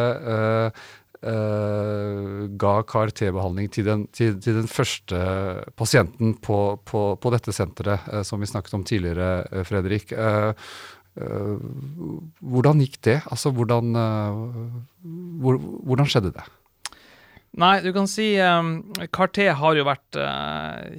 uh, 1.24 2.44
ga 2.60 2.74
CAR-T-behandling 2.88 3.70
til, 3.72 3.88
til, 4.14 4.36
til 4.42 4.58
den 4.60 4.68
første 4.70 5.20
pasienten 5.78 6.34
på, 6.44 6.58
på, 6.86 7.04
på 7.20 7.32
dette 7.34 7.54
senteret, 7.56 8.04
uh, 8.12 8.22
som 8.26 8.42
vi 8.42 8.50
snakket 8.50 8.76
om 8.76 8.84
tidligere, 8.86 9.46
eh, 9.50 9.64
Fredrik. 9.66 10.14
Hvordan 11.14 12.80
gikk 12.82 12.96
det? 13.06 13.20
Altså, 13.30 13.52
hvordan, 13.54 13.94
hvor, 15.40 15.60
hvordan 15.86 16.08
skjedde 16.10 16.32
det? 16.34 16.46
Nei, 17.62 17.76
du 17.84 17.92
kan 17.94 18.08
si 18.10 18.32
um, 18.42 18.80
CAR-T 19.14 19.44
har 19.60 19.78
jo 19.78 19.84
vært 19.86 20.18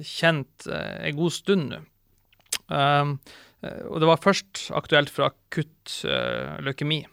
kjent 0.08 0.70
uh, 0.70 0.94
en 1.04 1.18
god 1.18 1.34
stund 1.36 1.74
nå. 1.74 1.82
Og 3.90 4.00
det 4.02 4.08
var 4.08 4.24
først 4.24 4.70
aktuelt 4.76 5.12
for 5.12 5.28
akutt 5.28 6.00
leukemi. 6.64 7.04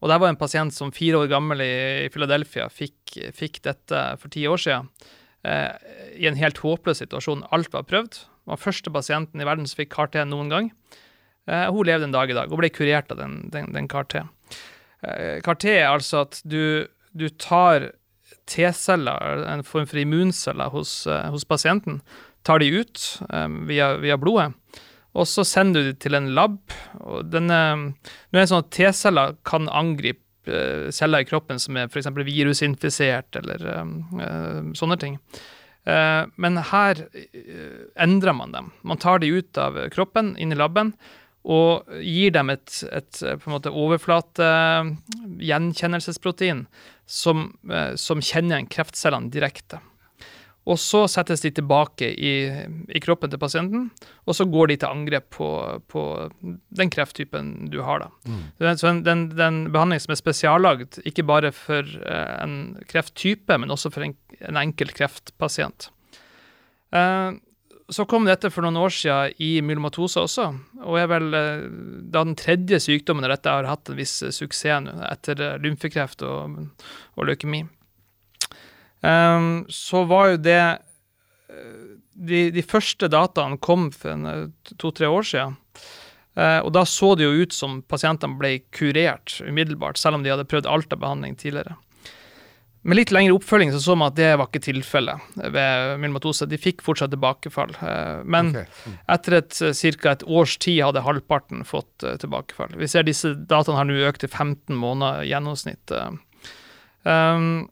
Og 0.00 0.08
der 0.08 0.20
var 0.20 0.32
en 0.32 0.40
pasient 0.40 0.74
som 0.74 0.92
fire 0.96 1.20
år 1.20 1.30
gammel 1.30 1.60
i, 1.60 2.08
Philadelphia 2.12 2.70
fikk, 2.72 3.18
fikk 3.36 3.60
dette 3.66 4.02
for 4.20 4.32
ti 4.32 4.46
år 4.48 4.60
siden. 4.60 4.88
eh, 5.44 5.72
I 6.16 6.26
en 6.28 6.40
helt 6.40 6.58
håpløs 6.58 7.02
situasjon. 7.02 7.44
Alt 7.52 7.72
var 7.72 7.84
prøvd. 7.88 8.22
Hun 8.44 8.54
var 8.54 8.64
første 8.64 8.90
pasienten 8.90 9.40
i 9.40 9.48
verden 9.48 9.68
som 9.68 9.76
fikk 9.82 9.92
CAR-T 9.94 10.24
noen 10.24 10.48
gang. 10.52 10.72
Eh, 11.46 11.68
hun 11.68 11.84
levde 11.86 12.08
en 12.08 12.16
dag 12.16 12.30
i 12.30 12.36
dag 12.36 12.52
og 12.52 12.62
ble 12.62 12.72
kurert 12.72 13.12
av 13.12 13.20
den, 13.20 13.42
den, 13.52 13.72
den 13.76 13.88
CAR-T. 13.88 14.24
Eh, 15.04 15.40
CAR-T 15.44 15.68
er 15.68 15.90
altså 15.90 16.24
at 16.24 16.40
du, 16.44 16.88
du 17.12 17.28
tar 17.28 17.92
T-celler, 18.50 19.44
en 19.46 19.62
form 19.62 19.86
for 19.86 20.00
immunceller 20.00 20.72
hos, 20.72 21.06
eh, 21.06 21.28
hos 21.30 21.44
pasienten, 21.44 22.00
tar 22.46 22.62
de 22.62 22.70
ut 22.80 23.04
eh, 23.28 23.48
via, 23.68 23.92
via 24.00 24.16
blodet, 24.18 24.56
og 25.18 25.26
så 25.26 25.44
sender 25.46 25.82
du 25.82 25.92
det 25.92 26.00
til 26.04 26.14
en 26.14 26.30
lab. 26.36 26.58
og 27.00 27.30
denne, 27.32 27.60
nå 27.90 28.36
er 28.36 28.42
det 28.44 28.50
sånn 28.50 28.64
at 28.64 28.74
T-celler 28.74 29.38
kan 29.46 29.66
angripe 29.66 30.22
eh, 30.46 30.90
celler 30.94 31.24
i 31.24 31.28
kroppen 31.28 31.58
som 31.62 31.78
er 31.78 31.90
f.eks. 31.90 32.12
virusinfisert, 32.14 33.40
eller 33.42 33.66
eh, 33.74 34.60
sånne 34.78 35.00
ting. 35.02 35.18
Uh, 35.88 36.28
men 36.36 36.58
her 36.70 36.98
uh, 37.08 37.84
endrer 38.04 38.36
man 38.36 38.52
dem. 38.52 38.68
Man 38.84 39.00
tar 39.00 39.22
de 39.22 39.30
ut 39.32 39.58
av 39.58 39.78
kroppen, 39.94 40.34
inn 40.36 40.52
i 40.52 40.58
laben, 40.58 40.92
og 41.40 41.88
gir 42.04 42.34
dem 42.36 42.52
et, 42.52 42.82
et 42.92 43.20
på 43.40 43.48
en 43.48 43.54
måte 43.54 43.72
overflate 43.72 44.44
uh, 44.44 44.90
som, 47.10 47.46
som 47.96 48.20
kjenner 48.20 48.58
igjen 48.58 48.68
kreftcellene 48.70 49.32
direkte. 49.32 49.80
Og 50.68 50.76
så 50.78 51.06
settes 51.08 51.40
de 51.40 51.50
tilbake 51.56 52.10
i, 52.12 52.32
i 52.92 53.00
kroppen 53.00 53.30
til 53.32 53.40
pasienten, 53.40 53.86
og 54.28 54.36
så 54.36 54.44
går 54.44 54.70
de 54.70 54.76
til 54.82 54.92
angrep 54.92 55.30
på, 55.32 55.48
på 55.88 56.02
den 56.76 56.92
krefttypen 56.92 57.70
du 57.72 57.80
har. 57.86 58.04
da. 58.04 58.74
Så 58.76 58.90
den, 58.90 59.02
den, 59.06 59.22
den 59.38 59.62
behandling 59.72 60.02
som 60.04 60.12
er 60.12 60.20
spesiallagd, 60.20 61.00
ikke 61.08 61.24
bare 61.26 61.52
for 61.56 61.80
eh, 61.80 62.34
en 62.44 62.58
krefttype, 62.92 63.56
men 63.56 63.72
også 63.72 63.92
for 63.94 64.04
en, 64.04 64.14
en 64.44 64.60
enkelt 64.60 64.94
kreftpasient. 64.98 65.88
Eh, 66.92 67.40
så 67.90 68.06
kom 68.06 68.28
dette 68.28 68.52
for 68.54 68.62
noen 68.62 68.78
år 68.78 68.92
siden 68.94 69.40
i 69.42 69.50
myelomatose 69.66 70.22
også, 70.22 70.46
og 70.84 70.98
er 71.00 71.08
vel 71.10 71.34
eh, 71.34 71.66
da 72.12 72.22
den 72.22 72.36
tredje 72.38 72.78
sykdommen 72.84 73.24
der 73.26 73.34
dette 73.34 73.54
har 73.56 73.68
hatt 73.68 73.90
en 73.90 73.98
viss 73.98 74.20
suksess 74.22 74.84
nå, 74.84 74.94
etter 75.10 75.42
eh, 75.46 75.58
lymfekreft 75.64 76.22
og, 76.26 76.60
og 77.16 77.30
leukemi. 77.30 77.64
Ehm, 79.02 79.64
så 79.68 80.04
var 80.04 80.34
jo 80.34 80.40
det 80.44 80.60
eh, 80.60 81.90
de, 82.20 82.44
de 82.52 82.64
første 82.66 83.08
dataene 83.12 83.60
kom 83.62 83.88
for 83.94 84.32
eh, 84.32 84.46
to-tre 84.76 85.08
år 85.08 85.26
siden. 85.26 85.58
Uh, 86.38 86.62
og 86.62 86.70
da 86.72 86.84
så 86.86 87.10
det 87.18 87.26
jo 87.26 87.42
ut 87.42 87.52
som 87.52 87.80
pasientene 87.90 88.38
ble 88.38 88.52
kurert 88.72 89.40
umiddelbart, 89.42 89.98
selv 89.98 90.16
om 90.16 90.22
de 90.22 90.30
hadde 90.30 90.46
prøvd 90.48 90.68
alt 90.70 90.94
av 90.94 91.00
behandling 91.02 91.34
tidligere. 91.36 91.74
Med 92.86 92.96
litt 92.96 93.10
lengre 93.12 93.34
oppfølging 93.34 93.74
så 93.74 93.80
så 93.82 93.96
man 93.98 94.12
at 94.12 94.16
det 94.16 94.28
var 94.38 94.46
ikke 94.46 94.62
tilfellet 94.62 95.34
ved 95.36 95.98
myelomatose. 96.00 96.46
De 96.48 96.56
fikk 96.56 96.80
fortsatt 96.86 97.10
tilbakefall. 97.12 97.74
Men 98.24 98.54
okay. 98.54 98.70
Mm. 98.86 98.94
etter 99.16 99.36
et 99.36 99.58
ca. 99.58 100.14
et 100.14 100.24
års 100.24 100.54
tid 100.64 100.78
hadde 100.86 101.02
halvparten 101.04 101.66
fått 101.68 102.06
tilbakefall. 102.22 102.78
Vi 102.80 102.88
ser 102.88 103.04
disse 103.04 103.34
dataene 103.34 103.82
har 103.82 103.90
nå 103.90 103.98
økt 104.08 104.24
til 104.24 104.32
15 104.32 104.72
måneder 104.80 105.26
i 105.26 105.34
gjennomsnitt. 105.34 105.92
Um, 107.04 107.68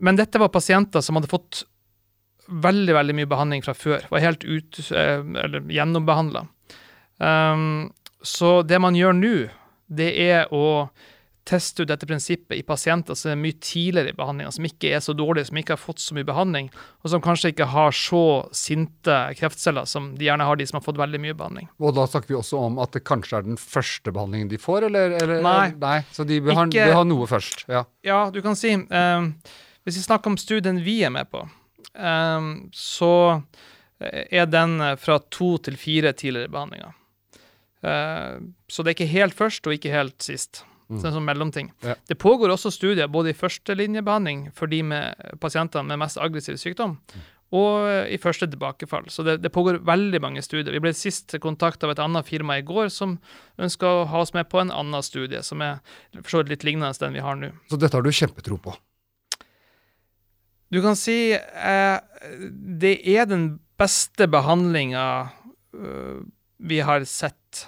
men 0.00 0.16
dette 0.18 0.40
var 0.40 0.48
pasienter 0.52 1.04
som 1.04 1.18
hadde 1.18 1.30
fått 1.30 1.64
veldig 2.50 2.94
veldig 2.96 3.14
mye 3.14 3.30
behandling 3.30 3.62
fra 3.62 3.74
før. 3.78 4.06
Var 4.10 4.24
helt 4.24 4.44
ut, 4.44 4.80
eh, 4.90 5.20
eller 5.44 5.60
gjennombehandla. 5.70 6.46
Um, 7.20 7.92
så 8.22 8.62
det 8.66 8.80
man 8.80 8.96
gjør 8.98 9.14
nå, 9.16 9.34
det 9.90 10.10
er 10.18 10.50
å 10.54 10.88
teste 11.50 11.82
ut 11.82 11.88
dette 11.90 12.06
prinsippet 12.06 12.58
i 12.58 12.62
pasienter 12.66 13.16
som 13.18 13.32
er 13.32 13.38
mye 13.40 13.56
tidligere 13.64 14.12
i 14.12 14.16
behandlinga, 14.16 14.52
som 14.54 14.66
ikke 14.68 14.92
er 14.94 15.00
så 15.02 15.14
dårlige, 15.16 15.48
som 15.48 15.58
ikke 15.58 15.74
har 15.74 15.80
fått 15.80 16.02
så 16.02 16.14
mye 16.14 16.26
behandling, 16.28 16.68
og 17.02 17.10
som 17.10 17.22
kanskje 17.24 17.50
ikke 17.54 17.66
har 17.72 17.94
så 17.96 18.20
sinte 18.54 19.16
kreftceller 19.38 19.88
som 19.88 20.12
de 20.20 20.28
gjerne 20.28 20.46
har, 20.46 20.60
de 20.60 20.66
som 20.68 20.78
har 20.78 20.84
fått 20.84 21.00
veldig 21.00 21.22
mye 21.24 21.36
behandling. 21.38 21.70
Og 21.80 21.96
da 21.96 22.04
snakker 22.10 22.34
vi 22.34 22.38
også 22.38 22.60
om 22.68 22.78
at 22.84 22.92
det 22.94 23.02
kanskje 23.08 23.40
er 23.40 23.48
den 23.48 23.58
første 23.60 24.14
behandlingen 24.14 24.52
de 24.52 24.60
får, 24.62 24.86
eller? 24.90 25.16
eller 25.22 25.42
Nei. 25.46 25.64
nei. 25.80 25.96
Så 26.14 26.26
de 26.28 26.38
bør, 26.44 26.60
ha, 26.60 26.68
Ikke- 26.68 26.86
vil 26.90 26.98
ha 27.00 27.08
noe 27.08 27.26
først? 27.30 27.64
Ja. 27.72 27.84
Ja, 28.06 28.20
du 28.30 28.40
kan 28.44 28.54
si 28.58 28.74
eh, 28.76 29.26
Hvis 29.84 30.00
vi 30.00 30.06
snakker 30.06 30.32
om 30.32 30.38
studien 30.40 30.80
vi 30.84 31.00
er 31.06 31.12
med 31.14 31.30
på, 31.32 31.44
um, 31.94 32.50
så 32.76 33.42
er 34.00 34.48
den 34.48 34.80
eh, 34.80 34.96
fra 34.96 35.18
to 35.32 35.54
til 35.60 35.76
fire 35.76 36.12
tidligere 36.16 36.52
behandlinger. 36.52 36.96
Uh, 37.84 38.40
så 38.68 38.82
det 38.82 38.92
er 38.92 38.98
ikke 38.98 39.12
helt 39.12 39.36
først 39.36 39.66
og 39.68 39.76
ikke 39.76 39.92
helt 39.92 40.20
sist. 40.24 40.64
En 40.90 41.14
sånn 41.14 41.26
mellomting. 41.26 41.68
Ja. 41.86 41.94
Det 42.10 42.16
pågår 42.18 42.50
også 42.50 42.72
studier 42.74 43.10
både 43.10 43.30
i 43.30 43.36
førstelinjebehandling 43.38 44.48
for 44.56 44.70
de 44.70 44.80
med 44.82 45.36
pasientene 45.42 45.86
med 45.86 46.00
mest 46.02 46.18
aggressiv 46.18 46.58
sykdom, 46.58 46.96
og 47.54 47.86
eh, 47.86 48.08
i 48.14 48.18
første 48.22 48.48
tilbakefall. 48.50 49.06
Så 49.10 49.22
det, 49.26 49.36
det 49.44 49.52
pågår 49.54 49.80
veldig 49.86 50.20
mange 50.22 50.42
studier. 50.42 50.72
Vi 50.74 50.82
ble 50.82 50.92
sist 50.96 51.36
kontakta 51.42 51.86
av 51.86 51.94
et 51.94 52.02
annet 52.02 52.26
firma 52.26 52.58
i 52.58 52.66
går 52.66 52.90
som 52.94 53.18
ønska 53.62 53.86
å 53.86 54.04
ha 54.10 54.24
oss 54.24 54.34
med 54.34 54.50
på 54.50 54.62
en 54.62 54.74
annen 54.74 55.06
studie, 55.06 55.42
som 55.46 55.62
er 55.62 55.78
for 56.20 56.32
så 56.32 56.42
vidt 56.42 56.56
litt 56.56 56.68
lignende 56.72 56.94
den 57.04 57.18
vi 57.18 57.24
har 57.24 57.38
nå. 57.38 57.52
Så 57.70 57.78
dette 57.78 57.98
har 57.98 58.06
du 58.06 58.10
kjempetro 58.10 58.58
på? 58.62 58.74
Du 60.70 60.80
kan 60.84 60.96
si 60.98 61.32
eh, 61.34 61.98
det 62.50 62.94
er 63.10 63.26
den 63.26 63.46
beste 63.80 64.26
behandlinga 64.30 65.04
uh, 65.74 66.18
vi 66.60 66.80
har 66.84 67.06
sett. 67.08 67.64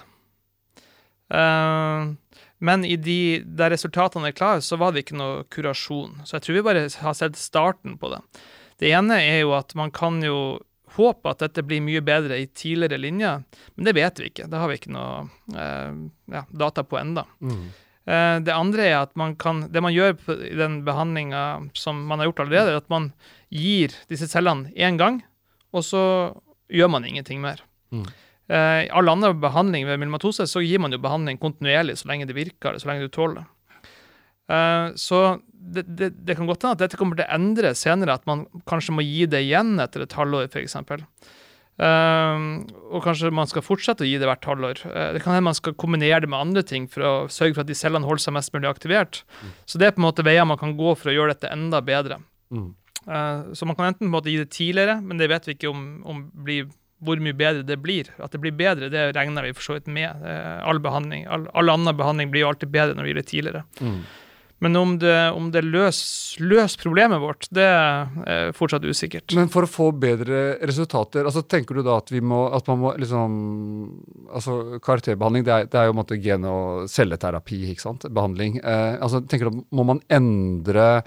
Uh, 1.33 2.13
men 2.63 2.85
i 2.85 2.95
de 2.95 3.41
der 3.43 3.73
resultatene 3.73 4.29
er 4.29 4.37
klare, 4.37 4.61
så 4.63 4.77
var 4.79 4.93
det 4.93 5.03
ikke 5.03 5.17
noe 5.19 5.41
kurasjon. 5.51 6.21
Så 6.23 6.37
jeg 6.37 6.45
tror 6.45 6.59
vi 6.59 6.65
bare 6.69 6.85
har 7.01 7.17
sett 7.17 7.39
starten 7.39 7.97
på 7.99 8.13
det. 8.13 8.21
Det 8.79 8.93
ene 8.93 9.17
er 9.19 9.41
jo 9.41 9.51
at 9.57 9.73
man 9.75 9.91
kan 9.91 10.21
jo 10.23 10.61
håpe 10.95 11.31
at 11.31 11.41
dette 11.41 11.63
blir 11.65 11.81
mye 11.83 12.03
bedre 12.05 12.37
i 12.39 12.47
tidligere 12.47 13.01
linjer, 13.01 13.41
men 13.75 13.87
det 13.87 13.95
vet 13.97 14.21
vi 14.21 14.29
ikke. 14.29 14.47
Det 14.47 14.59
har 14.61 14.69
vi 14.69 14.77
ikke 14.77 14.93
noe 14.93 15.25
eh, 15.57 15.95
ja, 16.35 16.43
data 16.53 16.85
på 16.85 16.99
enda. 17.01 17.25
Eh, 17.41 17.82
Det 18.03 18.51
andre 18.51 18.83
er 18.83 18.97
at 18.99 19.13
man 19.15 19.31
kan, 19.39 19.61
det 19.71 19.79
man 19.79 19.93
gjør 19.95 20.17
i 20.43 20.57
den 20.59 20.81
behandlinga 20.83 21.43
som 21.79 22.01
man 22.09 22.19
har 22.19 22.27
gjort 22.27 22.41
allerede, 22.43 22.73
er 22.73 22.81
at 22.81 22.89
man 22.91 23.05
gir 23.47 23.95
disse 24.11 24.27
cellene 24.27 24.73
én 24.75 24.97
gang, 24.99 25.21
og 25.71 25.85
så 25.87 26.03
gjør 26.67 26.91
man 26.91 27.07
ingenting 27.07 27.39
mer. 27.43 27.63
Mm. 27.95 28.03
Eh, 28.51 28.79
I 28.85 28.91
all 28.91 29.09
annen 29.09 29.39
behandling 29.39 29.87
ved 29.87 30.01
myelomatose 30.01 30.47
så 30.49 30.63
gir 30.63 30.81
man 30.83 30.91
jo 30.91 31.01
behandling 31.01 31.39
kontinuerlig 31.39 31.95
så 32.01 32.09
lenge 32.11 32.27
det 32.27 32.35
virker, 32.37 32.75
så 32.79 32.89
lenge 32.89 33.07
du 33.07 33.13
tåler 33.13 33.41
det. 33.41 33.47
Eh, 34.51 34.87
så 34.99 35.21
det, 35.47 35.85
det, 35.87 36.09
det 36.27 36.35
kan 36.37 36.49
godt 36.49 36.65
hende 36.65 36.75
at 36.75 36.83
dette 36.83 36.99
kommer 36.99 37.17
til 37.19 37.25
å 37.27 37.37
endre 37.37 37.71
senere, 37.77 38.17
at 38.17 38.27
man 38.29 38.45
kanskje 38.69 38.97
må 38.97 39.05
gi 39.05 39.29
det 39.31 39.45
igjen 39.45 39.77
etter 39.79 40.03
et 40.03 40.17
halvår, 40.17 40.49
f.eks. 40.51 40.75
Um, 41.73 42.67
og 42.93 43.01
kanskje 43.01 43.31
man 43.33 43.49
skal 43.49 43.63
fortsette 43.65 44.05
å 44.05 44.07
gi 44.07 44.19
det 44.21 44.27
hvert 44.29 44.45
halvår. 44.45 44.83
Uh, 44.85 45.09
det 45.15 45.23
kan 45.23 45.33
hende 45.33 45.47
man 45.47 45.57
skal 45.57 45.73
kombinere 45.79 46.21
det 46.21 46.29
med 46.29 46.37
andre 46.37 46.63
ting 46.69 46.85
for 46.91 47.05
å 47.07 47.13
sørge 47.33 47.57
for 47.57 47.63
at 47.63 47.71
de 47.71 47.77
cellene 47.77 48.05
holder 48.05 48.27
seg 48.27 48.35
mest 48.37 48.53
mulig 48.53 48.69
aktivert. 48.69 49.23
Så 49.65 49.81
det 49.81 49.89
er 49.89 49.95
på 49.95 50.03
en 50.03 50.07
måte 50.07 50.25
veier 50.25 50.45
man 50.45 50.61
kan 50.61 50.75
gå 50.77 50.93
for 50.99 51.09
å 51.09 51.15
gjøre 51.15 51.33
dette 51.33 51.49
enda 51.53 51.81
bedre. 51.85 52.19
Mm. 52.53 52.69
Uh, 53.07 53.51
så 53.57 53.65
man 53.65 53.79
kan 53.79 53.89
enten 53.89 54.05
på 54.05 54.11
en 54.11 54.15
måte 54.19 54.31
gi 54.31 54.39
det 54.43 54.53
tidligere, 54.53 54.99
men 55.01 55.19
det 55.19 55.31
vet 55.33 55.49
vi 55.49 55.57
ikke 55.57 55.73
om, 55.73 55.83
om 56.05 56.23
blir, 56.45 56.69
hvor 57.03 57.19
mye 57.25 57.35
bedre 57.41 57.65
det 57.65 57.79
blir. 57.81 58.11
At 58.21 58.37
det 58.37 58.43
blir 58.43 58.53
bedre, 58.55 58.91
det 58.93 59.09
regner 59.17 59.49
vi 59.49 59.55
for 59.57 59.65
så 59.65 59.79
vidt 59.79 59.89
med. 59.89 60.13
Uh, 60.21 60.61
all 60.69 60.81
behandling, 60.83 61.25
all, 61.25 61.49
all 61.57 61.73
annen 61.73 61.97
behandling 61.97 62.29
blir 62.33 62.45
jo 62.45 62.53
alltid 62.53 62.69
bedre 62.75 62.99
når 62.99 63.09
vi 63.09 63.15
gir 63.15 63.23
det 63.23 63.29
tidligere. 63.33 63.65
Mm. 63.81 64.03
Men 64.63 64.79
om 64.79 64.95
det, 65.01 65.15
om 65.35 65.49
det 65.53 65.63
løser 65.67 66.43
løs 66.43 66.77
problemet 66.79 67.21
vårt, 67.21 67.47
det 67.53 67.65
er 67.67 68.53
fortsatt 68.55 68.85
usikkert. 68.87 69.35
Men 69.37 69.51
for 69.53 69.67
å 69.67 69.69
få 69.69 69.89
bedre 69.95 70.57
resultater, 70.63 71.27
altså 71.27 71.43
tenker 71.45 71.77
du 71.77 71.83
da 71.85 71.99
at 71.99 72.11
vi 72.13 72.21
må, 72.23 72.45
at 72.55 72.69
man 72.71 72.81
må 72.81 72.95
liksom 72.99 73.39
Altså 74.33 74.79
karakterbehandling, 74.83 75.43
det 75.45 75.53
er, 75.53 75.67
det 75.69 75.77
er 75.77 75.87
jo 75.87 75.93
en 75.93 75.99
måte 75.99 76.17
gen- 76.21 76.47
og 76.49 76.87
celleterapi, 76.89 77.59
ikke 77.73 77.83
sant? 77.83 78.07
Behandling. 78.09 78.57
Eh, 78.63 78.95
altså 79.03 79.21
tenker 79.29 79.51
du, 79.51 79.61
må 79.75 79.85
man 79.85 80.01
endre 80.13 81.03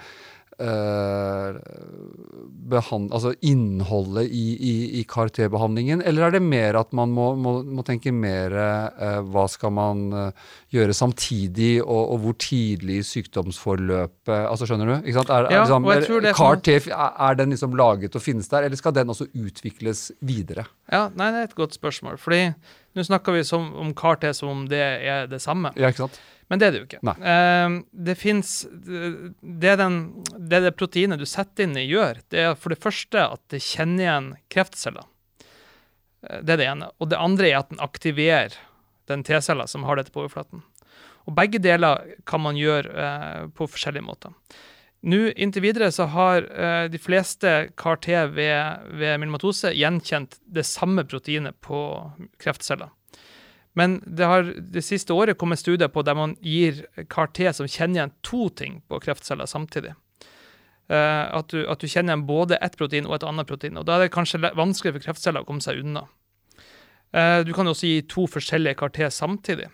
behand, 2.66 3.10
altså 3.12 3.32
innholdet 3.44 4.30
i, 4.32 4.44
i, 4.56 4.74
i 5.00 5.02
CAR-T-behandlingen, 5.08 6.02
eller 6.06 6.26
er 6.26 6.36
det 6.36 6.42
mer 6.44 6.78
at 6.80 6.94
man 6.96 7.12
må, 7.12 7.28
må, 7.36 7.58
må 7.62 7.84
tenke 7.86 8.12
mer 8.14 8.54
uh, 8.56 9.20
hva 9.28 9.46
skal 9.52 9.74
man 9.76 10.06
uh, 10.14 10.54
gjøre 10.74 10.96
samtidig, 10.96 11.82
og, 11.84 12.02
og, 12.14 12.22
hvor 12.24 12.38
tidlig 12.40 13.00
i 13.02 13.06
sykdomsforløpet 13.06 14.34
altså 14.36 14.66
Skjønner 14.66 14.88
du? 14.90 14.94
Ikke 15.04 15.18
sant? 15.20 15.30
Er, 15.34 15.50
ja, 15.52 15.62
liksom, 15.62 15.86
tror 16.08 16.24
det 16.24 16.32
er 16.32 16.40
CAR-T, 16.40 16.78
er, 16.88 17.12
er 17.28 17.38
den 17.38 17.52
liksom 17.54 17.76
laget 17.78 18.16
og 18.16 18.24
finnes 18.24 18.48
der, 18.52 18.66
eller 18.66 18.80
skal 18.80 18.96
den 18.96 19.12
også 19.12 19.28
utvikles 19.36 20.08
videre? 20.24 20.66
Ja, 20.92 21.06
nei, 21.14 21.30
Det 21.34 21.42
er 21.42 21.50
et 21.50 21.58
godt 21.58 21.76
spørsmål. 21.76 22.16
fordi 22.22 22.48
nå 22.96 23.04
snakker 23.04 23.36
vi 23.36 23.44
som, 23.44 23.68
om 23.76 23.92
CAR-T 23.94 24.32
som 24.34 24.48
om 24.54 24.64
det 24.70 24.80
er 24.80 25.28
det 25.30 25.42
samme. 25.44 25.74
Ja, 25.76 25.92
ikke 25.92 26.06
sant? 26.06 26.20
Men 26.46 26.60
det 26.60 26.66
er 26.66 26.74
det 26.74 26.80
jo 26.80 26.86
ikke. 26.86 27.14
Uh, 27.18 27.80
det 28.06 28.14
fins 28.20 28.52
det, 28.70 29.74
det, 29.74 30.60
det 30.62 30.74
proteinet 30.78 31.20
du 31.20 31.26
setter 31.28 31.66
inn 31.66 31.74
i, 31.78 31.86
gjør, 31.90 32.22
det 32.30 32.44
er 32.44 32.54
for 32.58 32.74
det 32.74 32.82
første 32.82 33.24
at 33.34 33.42
det 33.52 33.62
kjenner 33.66 34.04
igjen 34.04 34.30
kreftceller. 34.52 35.08
Uh, 36.22 36.38
det 36.46 36.54
er 36.54 36.62
det 36.62 36.70
ene. 36.70 36.92
Og 37.02 37.10
det 37.10 37.20
andre 37.22 37.50
er 37.50 37.60
at 37.60 37.72
den 37.72 37.82
aktiverer 37.82 38.54
den 39.10 39.26
T-cella 39.26 39.66
som 39.70 39.86
har 39.86 39.98
dette 39.98 40.14
på 40.14 40.22
overflaten. 40.24 40.62
Og 41.26 41.34
begge 41.34 41.58
deler 41.62 42.14
kan 42.26 42.42
man 42.44 42.58
gjøre 42.58 42.94
uh, 42.94 43.42
på 43.50 43.66
forskjellige 43.70 44.06
måter. 44.06 44.34
Nå, 45.06 45.18
Inntil 45.38 45.62
videre 45.62 45.90
så 45.94 46.06
har 46.10 46.46
de 46.90 46.98
fleste 46.98 47.50
CAR-T 47.78 48.08
ved, 48.34 48.86
ved 48.98 49.20
myelomatose 49.20 49.70
gjenkjent 49.76 50.38
det 50.50 50.64
samme 50.66 51.04
proteinet 51.06 51.54
på 51.62 51.78
kreftceller. 52.42 52.90
Men 53.76 53.98
det 54.06 54.24
har 54.24 54.46
det 54.56 54.82
siste 54.84 55.12
året 55.12 55.36
kommet 55.36 55.60
studier 55.60 55.90
på 55.92 56.00
der 56.06 56.16
man 56.16 56.32
gir 56.40 56.86
CAR-T 57.12 57.50
som 57.58 57.68
kjenner 57.68 57.98
igjen 57.98 58.14
to 58.24 58.48
ting 58.56 58.78
på 58.88 59.00
kreftceller 59.04 59.48
samtidig. 59.50 59.92
Uh, 60.88 61.26
at, 61.36 61.50
du, 61.50 61.64
at, 61.68 61.82
du, 61.82 61.90
kjenner 61.90 62.14
igjen 62.14 62.28
både 62.28 62.56
ett 62.62 62.78
protein 62.78 63.08
og 63.08 63.18
et 63.18 63.26
annet 63.26 63.48
protein. 63.48 63.76
og 63.76 63.84
Da 63.84 63.98
er 63.98 64.06
det 64.06 64.14
kanskje 64.14 64.40
vanskelig 64.56 64.94
for 64.94 65.04
kreftceller 65.08 65.44
å 65.44 65.48
komme 65.48 65.64
seg 65.64 65.82
unna. 65.82 66.06
Uh, 67.12 67.42
du 67.44 67.52
kan 67.56 67.68
også 67.68 67.90
gi 67.90 68.06
to 68.08 68.24
forskjellige 68.30 68.78
CAR-T 68.80 69.10
samtidig. 69.12 69.68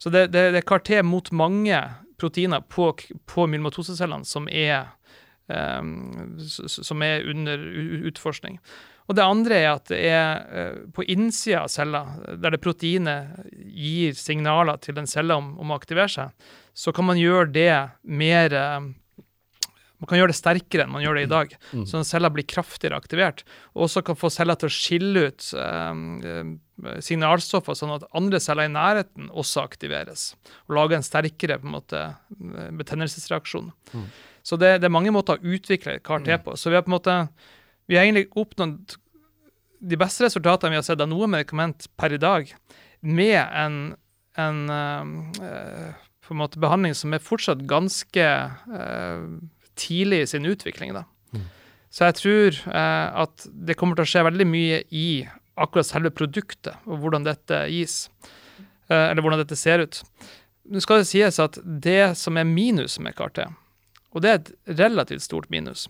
Så 0.00 0.08
det, 0.14 0.30
det, 0.32 0.48
det 0.54 0.62
er 0.62 0.68
CAR-T 0.72 1.02
mot 1.04 1.28
mange 1.36 1.82
proteiner 2.22 2.64
på, 2.72 2.88
på 3.28 3.46
myelomatosecellene 3.50 4.24
som, 4.24 4.48
um, 4.48 5.92
som 6.40 7.04
er 7.04 7.28
under 7.28 7.68
utforskning. 8.08 8.62
Og 9.10 9.18
det 9.18 9.26
andre 9.26 9.58
er 9.58 9.68
at 9.72 9.90
det 9.90 10.00
er 10.08 10.56
eh, 10.62 10.80
på 10.94 11.04
innsida 11.10 11.64
av 11.64 11.70
cella, 11.72 12.02
der 12.38 12.54
det 12.54 12.62
proteinet 12.62 13.52
gir 13.52 14.16
signaler 14.18 14.80
til 14.82 15.00
en 15.00 15.10
celle 15.10 15.36
om, 15.38 15.54
om, 15.60 15.72
å 15.72 15.78
aktivere 15.78 16.10
seg, 16.12 16.50
så 16.72 16.94
kan 16.94 17.08
man 17.08 17.20
gjøre 17.20 17.50
det 17.52 17.70
mer 18.08 18.54
eh, 18.56 18.90
man 20.02 20.10
kan 20.10 20.18
gjøre 20.18 20.32
det 20.32 20.38
sterkere 20.40 20.82
enn 20.82 20.90
man 20.90 21.02
gjør 21.04 21.14
det 21.14 21.22
i 21.28 21.30
dag. 21.30 21.52
Mm. 21.70 21.84
Så 21.86 22.00
cella 22.08 22.26
blir 22.34 22.46
kraftigere 22.50 22.98
aktivert. 22.98 23.44
Og 23.76 23.84
også 23.86 24.00
kan 24.02 24.18
få 24.18 24.32
celler 24.34 24.58
til 24.58 24.66
å 24.66 24.74
skille 24.74 25.28
ut 25.30 25.46
eh, 25.54 26.00
signalstoffer, 27.06 27.78
sånn 27.78 27.94
at 27.94 28.08
andre 28.18 28.40
celler 28.42 28.66
i 28.66 28.72
nærheten 28.74 29.30
også 29.30 29.62
aktiveres. 29.62 30.32
Og 30.66 30.74
lage 30.80 30.98
en 30.98 31.06
sterkere 31.06 31.60
på 31.62 31.70
en 31.70 31.76
måte, 31.76 32.02
betennelsesreaksjon. 32.82 33.70
Mm. 33.92 34.10
Så 34.42 34.58
det, 34.58 34.72
det, 34.82 34.90
er 34.90 34.96
mange 34.98 35.14
måter 35.14 35.38
å 35.38 35.54
utvikle 35.54 36.00
CAR-T 36.02 36.34
mm. 36.34 36.44
på. 36.48 36.56
Så 36.58 36.72
vi 36.72 36.80
har 36.80 36.82
på 36.82 36.90
en 36.90 36.98
måte 36.98 37.16
vi 37.90 37.98
har 37.98 38.06
egentlig 38.06 38.30
oppnådd 38.38 38.96
de 39.82 39.98
beste 39.98 40.24
resultatene 40.24 40.70
vi 40.72 40.78
har 40.78 40.86
sett 40.86 41.02
av 41.02 41.10
noe 41.10 41.26
medikament 41.30 41.88
per 41.98 42.14
i 42.14 42.20
dag, 42.22 42.52
med 43.02 43.40
en, 43.40 43.78
en 44.38 44.60
på 46.22 46.36
en 46.36 46.60
behandling 46.62 46.94
som 46.94 47.14
er 47.14 47.22
fortsatt 47.22 47.64
ganske 47.70 48.26
uh, 48.72 49.24
tidlig 49.78 50.22
i 50.22 50.28
sin 50.30 50.46
utvikling. 50.46 50.94
Mm. 50.94 51.46
Så 51.90 52.08
jeg 52.08 52.18
tror 52.20 52.60
uh, 52.70 53.24
at 53.24 53.48
det 53.50 53.76
kommer 53.80 53.98
til 53.98 54.06
å 54.06 54.12
skje 54.12 54.26
veldig 54.28 54.48
mye 54.48 54.82
i 54.94 55.24
akkurat 55.60 55.88
selve 55.88 56.12
produktet, 56.14 56.78
og 56.86 57.02
hvordan 57.02 57.26
dette 57.26 57.66
gis. 57.68 58.06
eller 58.88 59.22
hvordan 59.24 59.40
dette 59.40 59.56
ser 59.56 59.80
ut. 59.84 60.00
Nå 60.68 60.80
skal 60.80 61.00
det 61.00 61.08
sies 61.08 61.38
at 61.40 61.58
det 61.64 62.14
som 62.18 62.36
er 62.36 62.44
minus 62.44 62.98
med 63.00 63.14
CAR-T, 63.16 63.44
og 64.12 64.22
det 64.22 64.30
er 64.30 64.40
et 64.40 64.50
relativt 64.80 65.24
stort 65.24 65.48
minus, 65.50 65.86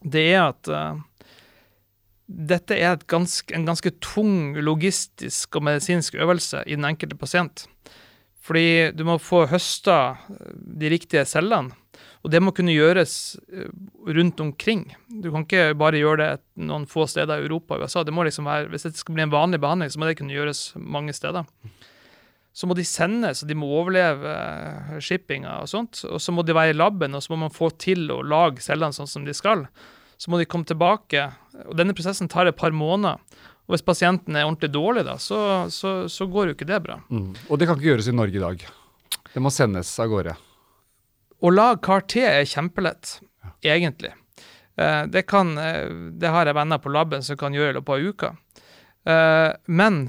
det 0.00 0.26
er 0.32 0.42
at 0.48 0.70
uh, 0.72 1.00
dette 2.30 2.76
er 2.78 3.00
ganske, 3.10 3.50
en 3.54 3.66
ganske 3.66 3.92
tung 4.04 4.54
logistisk 4.62 5.58
og 5.58 5.66
medisinsk 5.66 6.14
øvelse 6.14 6.62
i 6.66 6.78
den 6.78 6.86
enkelte 6.86 7.18
pasient. 7.18 7.66
Fordi 8.40 8.90
du 8.96 9.04
må 9.04 9.18
få 9.20 9.44
høsta 9.50 9.98
eh, 10.30 10.54
de 10.80 10.90
riktige 10.92 11.26
cellene, 11.28 11.74
og 12.24 12.32
det 12.32 12.40
må 12.42 12.54
kunne 12.56 12.72
gjøres 12.72 13.36
eh, 13.52 13.68
rundt 14.16 14.40
omkring. 14.40 14.86
Du 15.10 15.30
kan 15.30 15.44
ikke 15.44 15.74
bare 15.78 16.00
gjøre 16.00 16.20
det 16.22 16.64
noen 16.70 16.86
få 16.88 17.06
steder 17.10 17.40
i 17.40 17.46
Europa 17.48 17.76
og 17.76 17.84
USA. 17.84 18.04
Det 18.06 18.14
må 18.16 18.24
liksom 18.24 18.48
være, 18.48 18.70
Hvis 18.72 18.88
det 18.88 18.96
skal 18.96 19.18
bli 19.18 19.26
en 19.26 19.34
vanlig 19.34 19.60
behandling, 19.60 19.92
så 19.92 20.00
må 20.00 20.08
det 20.08 20.16
kunne 20.18 20.34
gjøres 20.34 20.72
mange 20.76 21.12
steder. 21.16 21.44
Så 22.52 22.66
må 22.66 22.74
de 22.74 22.82
sendes, 22.84 23.44
og 23.44 23.48
de 23.48 23.54
må 23.54 23.68
overleve 23.78 24.98
shippinga 25.02 25.60
og 25.62 25.70
sånt. 25.70 26.02
Og 26.10 26.18
så 26.20 26.34
må 26.34 26.42
de 26.42 26.56
være 26.56 26.74
i 26.74 26.76
laben, 26.76 27.14
og 27.14 27.22
så 27.22 27.32
må 27.32 27.44
man 27.44 27.54
få 27.54 27.70
til 27.78 28.10
å 28.10 28.20
lage 28.26 28.64
cellene 28.64 28.96
sånn 28.96 29.10
som 29.10 29.26
de 29.26 29.36
skal 29.36 29.68
så 30.20 30.28
må 30.28 30.40
de 30.40 30.48
komme 30.48 30.68
tilbake. 30.68 31.30
og 31.64 31.76
Denne 31.78 31.96
prosessen 31.96 32.28
tar 32.28 32.48
et 32.50 32.58
par 32.58 32.74
måneder. 32.76 33.16
Og 33.64 33.72
Hvis 33.74 33.86
pasienten 33.86 34.36
er 34.36 34.44
ordentlig 34.44 34.72
dårlig, 34.74 35.06
da, 35.06 35.16
så, 35.16 35.38
så, 35.72 36.10
så 36.12 36.26
går 36.28 36.50
jo 36.50 36.56
ikke 36.56 36.68
det 36.68 36.80
bra. 36.84 36.98
Mm. 37.08 37.30
Og 37.48 37.60
det 37.60 37.68
kan 37.68 37.78
ikke 37.78 37.92
gjøres 37.94 38.10
i 38.10 38.16
Norge 38.18 38.36
i 38.36 38.42
dag. 38.42 38.66
Det 39.32 39.40
må 39.40 39.52
sendes 39.54 39.92
av 40.02 40.10
gårde. 40.12 40.34
Å 41.40 41.52
lage 41.54 41.80
CAR-T 41.86 42.20
er 42.26 42.44
kjempelett, 42.50 43.14
ja. 43.40 43.54
egentlig. 43.78 44.12
Eh, 44.76 45.06
det, 45.08 45.24
kan, 45.30 45.54
eh, 45.56 45.86
det, 46.20 46.34
har 46.34 46.50
jeg 46.50 46.58
venner 46.58 46.82
på 46.82 46.92
laben 46.92 47.24
som 47.24 47.38
kan 47.40 47.56
gjøre 47.56 47.72
i 47.72 47.78
løpet 47.78 47.94
av 47.94 48.10
uka. 48.10 48.32
Eh, 49.08 49.48
men 49.72 50.02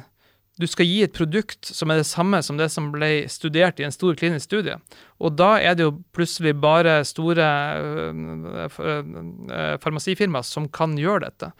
du 0.62 0.67
skal 0.69 0.86
gi 0.86 1.02
et 1.06 1.15
produkt 1.15 1.71
som 1.74 1.91
er 1.91 2.02
det 2.02 2.08
samme 2.10 2.41
som 2.45 2.60
det 2.60 2.69
som 2.74 2.91
ble 2.93 3.26
studert 3.32 3.82
i 3.82 3.86
en 3.88 3.93
stor 3.93 4.17
klinisk 4.19 4.45
studie. 4.50 4.78
Og 5.21 5.36
da 5.39 5.56
er 5.60 5.78
det 5.78 5.88
jo 5.88 5.95
plutselig 6.15 6.54
bare 6.62 7.00
store 7.08 7.47
øh, 7.82 8.21
øh, 8.54 9.76
farmasifirmaer 9.82 10.45
som 10.45 10.69
kan 10.69 10.93
gjøre 11.00 11.26
dette. 11.26 11.52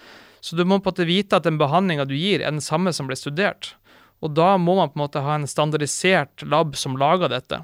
Så 0.42 0.58
du 0.58 0.64
må 0.66 0.80
på 0.80 0.90
en 0.90 0.94
måte 0.94 1.10
vite 1.10 1.38
at 1.38 1.46
den 1.46 1.60
behandlinga 1.62 2.06
du 2.10 2.16
gir, 2.18 2.42
er 2.42 2.54
den 2.54 2.64
samme 2.64 2.94
som 2.94 3.10
ble 3.10 3.18
studert. 3.18 3.76
Og 4.22 4.34
da 4.38 4.54
må 4.62 4.78
man 4.78 4.94
på 4.94 5.00
en 5.00 5.06
måte 5.06 5.26
ha 5.26 5.38
en 5.38 5.50
standardisert 5.50 6.46
lab 6.46 6.78
som 6.78 6.98
lager 7.02 7.32
dette. 7.34 7.64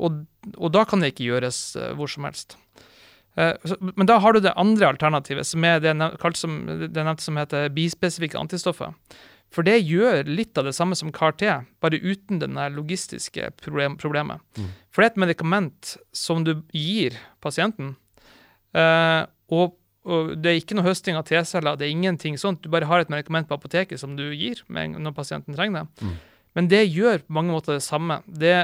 Og, 0.00 0.24
og 0.56 0.74
da 0.74 0.86
kan 0.86 1.02
det 1.02 1.12
ikke 1.12 1.32
gjøres 1.32 1.62
øh, 1.78 1.94
hvor 1.98 2.10
som 2.10 2.30
helst. 2.30 2.58
Men 3.38 4.08
da 4.10 4.16
har 4.20 4.34
du 4.34 4.40
det 4.42 4.52
andre 4.58 4.88
alternativet, 4.90 5.46
som 5.46 5.64
er 5.64 5.78
det, 5.80 5.94
det 5.94 7.04
nevnte 7.06 7.22
som 7.22 7.38
heter 7.38 7.70
bispesifikke 7.72 8.36
antistoffer. 8.36 8.90
For 9.50 9.66
det 9.66 9.80
gjør 9.82 10.28
litt 10.30 10.58
av 10.60 10.68
det 10.68 10.76
samme 10.76 10.94
som 10.98 11.10
CAR-T, 11.14 11.48
bare 11.82 11.98
uten 11.98 12.38
det 12.38 12.68
logistiske 12.76 13.50
problem, 13.58 13.98
problemet. 13.98 14.42
Mm. 14.56 14.70
For 14.90 15.02
det 15.02 15.08
er 15.08 15.14
et 15.14 15.22
medikament 15.24 15.92
som 16.14 16.44
du 16.46 16.54
gir 16.76 17.18
pasienten, 17.42 17.96
uh, 18.78 19.26
og, 19.50 19.74
og, 20.06 20.34
det 20.38 20.52
er 20.52 20.60
ikke 20.60 20.78
noe 20.78 20.86
høsting 20.86 21.18
av 21.18 21.26
T-celler, 21.26 21.78
det 21.78 21.88
er 21.88 21.96
ingenting 21.96 22.38
sånt. 22.38 22.62
Du 22.62 22.70
bare 22.70 22.86
har 22.86 23.02
et 23.02 23.10
medikament 23.10 23.50
på 23.50 23.58
apoteket 23.58 23.98
som 23.98 24.14
du 24.18 24.28
gir 24.30 24.62
når 24.70 25.16
pasienten 25.16 25.58
trenger 25.58 25.82
det. 25.82 26.06
Mm. 26.06 26.18
Men 26.58 26.66
det 26.66 26.80
gjør 26.90 27.20
på 27.22 27.34
mange 27.36 27.54
måter 27.54 27.76
det 27.76 27.84
samme. 27.84 28.16
Det, 28.26 28.54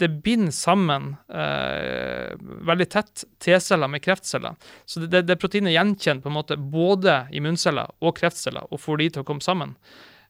det 0.00 0.08
binder 0.24 0.54
sammen 0.54 1.12
eh, 1.30 2.34
veldig 2.66 2.86
tett 2.90 3.22
T-celler 3.42 3.90
med 3.90 4.02
kreftceller. 4.02 4.56
Så 4.86 5.04
det, 5.04 5.22
det, 5.28 5.38
proteinet 5.38 5.76
gjenkjenner 5.76 6.24
på 6.24 6.32
en 6.32 6.38
måte 6.38 6.58
både 6.58 7.20
immunceller 7.38 7.94
og 8.02 8.16
kreftceller 8.18 8.66
og 8.66 8.82
får 8.82 9.02
de 9.02 9.10
til 9.14 9.22
å 9.22 9.28
komme 9.28 9.44
sammen. 9.44 9.76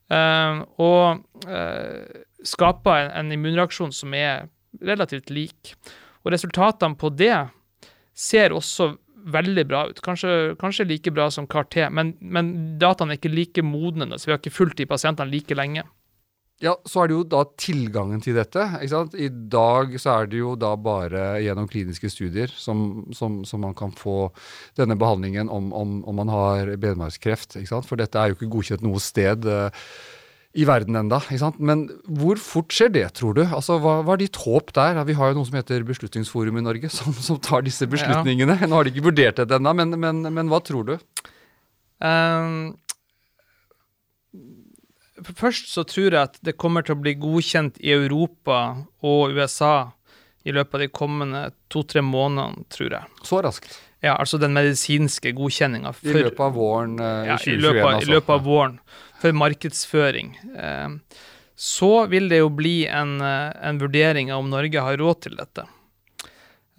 Uh, 0.09 0.63
og 0.81 1.21
uh, 1.45 2.23
skaper 2.47 3.03
en, 3.05 3.11
en, 3.19 3.35
immunreaksjon 3.35 3.93
som 3.93 4.15
er 4.17 4.47
relativt 4.85 5.29
lik. 5.33 5.75
Og 6.25 6.33
resultatene 6.33 6.97
på 6.99 7.11
det 7.13 7.35
ser 8.17 8.55
også 8.55 8.93
veldig 9.29 9.65
bra 9.69 9.83
ut. 9.89 10.01
Kanskje, 10.03 10.55
kanskje 10.59 10.87
like 10.89 11.11
bra 11.13 11.27
som 11.33 11.47
CAR-T, 11.49 11.89
men, 11.93 12.15
men, 12.19 12.51
dataene 12.81 13.15
er 13.15 13.21
ikke 13.21 13.33
like 13.33 13.63
modne, 13.65 14.17
så 14.17 14.29
vi 14.29 14.33
har 14.33 14.41
ikke 14.41 14.55
fulgt 14.55 14.79
de 14.79 14.87
pasientene 14.89 15.31
like 15.31 15.57
lenge. 15.57 15.83
Ja, 16.59 16.73
så 16.83 17.01
er 17.01 17.07
det 17.07 17.15
jo 17.15 17.23
da 17.23 17.45
tilgangen 17.59 18.19
til 18.23 18.35
dette. 18.35 18.65
ikke 18.81 18.91
sant? 18.91 19.13
I 19.15 19.29
dag 19.31 19.93
så 20.01 20.17
er 20.17 20.27
det 20.27 20.41
jo 20.41 20.57
da 20.59 20.73
bare 20.75 21.37
gjennom 21.39 21.69
kliniske 21.71 22.11
studier 22.11 22.51
som, 22.51 23.05
som, 23.15 23.39
som 23.47 23.63
man 23.63 23.75
kan 23.77 23.93
få 23.95 24.27
denne 24.75 24.97
behandlingen 24.99 25.47
om, 25.47 25.71
om, 25.71 26.01
om 26.03 26.19
man 26.19 26.31
har 26.33 26.73
benmargskreft. 26.75 27.55
ikke 27.61 27.71
sant? 27.71 27.87
For 27.87 27.99
dette 27.99 28.19
er 28.19 28.31
jo 28.31 28.35
ikke 28.35 28.51
godkjent 28.51 28.83
noe 28.83 28.99
sted 28.99 29.47
uh, 29.47 29.71
i 30.59 30.65
verden 30.67 30.99
enda, 30.99 31.21
ikke 31.29 31.39
sant? 31.45 31.61
Men 31.63 31.85
hvor 32.03 32.41
fort 32.43 32.75
skjer 32.75 32.91
det, 32.91 33.05
tror 33.21 33.39
du? 33.39 33.45
Altså, 33.45 33.79
Hva, 33.79 34.01
hva 34.03 34.17
er 34.17 34.25
ditt 34.25 34.41
håp 34.43 34.75
der? 34.75 34.99
Vi 35.07 35.15
har 35.15 35.31
jo 35.31 35.39
noe 35.39 35.47
som 35.47 35.57
heter 35.61 35.87
Beslutningsforum 35.87 36.59
i 36.59 36.65
Norge, 36.67 36.91
som, 36.97 37.15
som 37.15 37.39
tar 37.39 37.63
disse 37.63 37.87
beslutningene. 37.87 38.59
Ja. 38.59 38.67
Nå 38.67 38.81
har 38.81 38.83
de 38.83 38.91
ikke 38.97 39.07
vurdert 39.07 39.39
det 39.39 39.61
ennå, 39.61 39.75
men, 39.79 39.95
men, 39.95 40.21
men, 40.27 40.51
hva 40.51 40.59
tror 40.59 40.91
du? 40.91 40.95
Um 42.03 42.75
Først 45.27 45.71
så 45.73 45.83
tror 45.87 46.09
jeg 46.09 46.21
at 46.21 46.37
det 46.45 46.57
kommer 46.59 46.85
til 46.85 46.95
å 46.95 47.01
bli 47.01 47.15
godkjent 47.19 47.79
i 47.83 47.93
Europa 47.95 48.59
og 49.05 49.35
USA 49.35 49.91
i 50.47 50.53
løpet 50.55 50.77
av 50.77 50.83
de 50.85 50.89
kommende 50.93 51.41
to-tre 51.71 52.03
månedene, 52.05 52.65
tror 52.71 52.95
jeg. 52.95 53.23
Så 53.27 53.41
raskt. 53.43 53.73
Ja, 53.99 54.15
altså 54.15 54.39
den 54.39 54.55
medisinske 54.55 55.33
godkjenninga. 55.35 55.91
I 56.07 56.13
løpet 56.15 56.39
av 56.45 56.53
våren 56.55 56.95
eh, 57.03 57.25
ja, 57.27 57.35
i 57.35 57.57
2021, 57.59 57.65
løpet, 57.65 57.87
altså. 57.89 58.05
I 58.07 58.13
løpet 58.13 58.33
av 58.35 58.45
våren, 58.47 58.77
for 59.19 59.35
markedsføring. 59.35 60.31
Eh, 60.55 61.19
så 61.59 61.91
vil 62.07 62.31
det 62.31 62.39
jo 62.39 62.53
bli 62.55 62.77
en, 62.87 63.17
eh, 63.19 63.51
en 63.67 63.81
vurdering 63.81 64.31
av 64.31 64.45
om 64.45 64.49
Norge 64.53 64.85
har 64.85 64.97
råd 65.01 65.21
til 65.27 65.35
dette. 65.41 65.67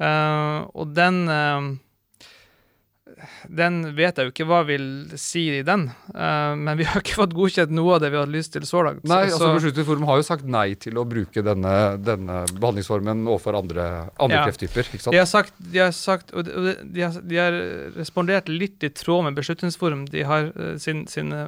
Eh, 0.00 0.58
og 0.72 0.94
den 0.96 1.20
eh, 1.28 1.68
den 3.48 3.82
vet 3.96 4.16
jeg 4.18 4.26
jo 4.28 4.32
ikke 4.32 4.46
hva 4.48 4.60
vil 4.68 4.84
si 5.20 5.42
i 5.58 5.62
den, 5.66 5.88
uh, 6.14 6.54
men 6.56 6.78
vi 6.78 6.84
har 6.88 7.00
ikke 7.02 7.16
fått 7.18 7.34
godkjent 7.36 7.70
noe 7.74 7.94
av 7.96 8.00
det 8.04 8.10
vi 8.12 8.18
hadde 8.20 8.32
lyst 8.34 8.52
til 8.54 8.62
så 8.68 8.82
langt. 8.86 9.02
Nei, 9.04 9.26
Så- 9.28 9.38
altså 9.38 9.54
Beslutningsforum 9.58 10.04
har 10.06 10.16
jo 10.20 10.26
sagt 10.26 10.44
nei 10.44 10.74
til 10.74 10.94
å 11.00 11.04
bruke 11.08 11.42
denne, 11.44 11.74
denne 12.02 12.44
behandlingsformen 12.60 13.24
overfor 13.26 13.58
andre, 13.58 14.10
andre 14.18 14.36
Ja. 14.38 14.44
krefttyper. 14.46 14.84
ikke 14.90 15.00
sant? 15.00 15.12
De 15.12 15.18
har 15.18 15.26
sagt, 15.26 15.52
de 15.58 15.78
har 15.78 15.92
sagt 15.92 16.32
og 16.34 16.44
de, 16.44 16.76
de- 16.92 17.00
har, 17.02 17.20
de 17.20 17.36
har 17.36 17.52
respondert 17.96 18.48
litt 18.48 18.82
i 18.82 18.88
tråd 18.90 19.24
med 19.24 19.34
Beslutningsforum. 19.36 20.06
De 20.10 20.22
har 20.22 20.52
sin, 20.78 21.06
sine 21.06 21.44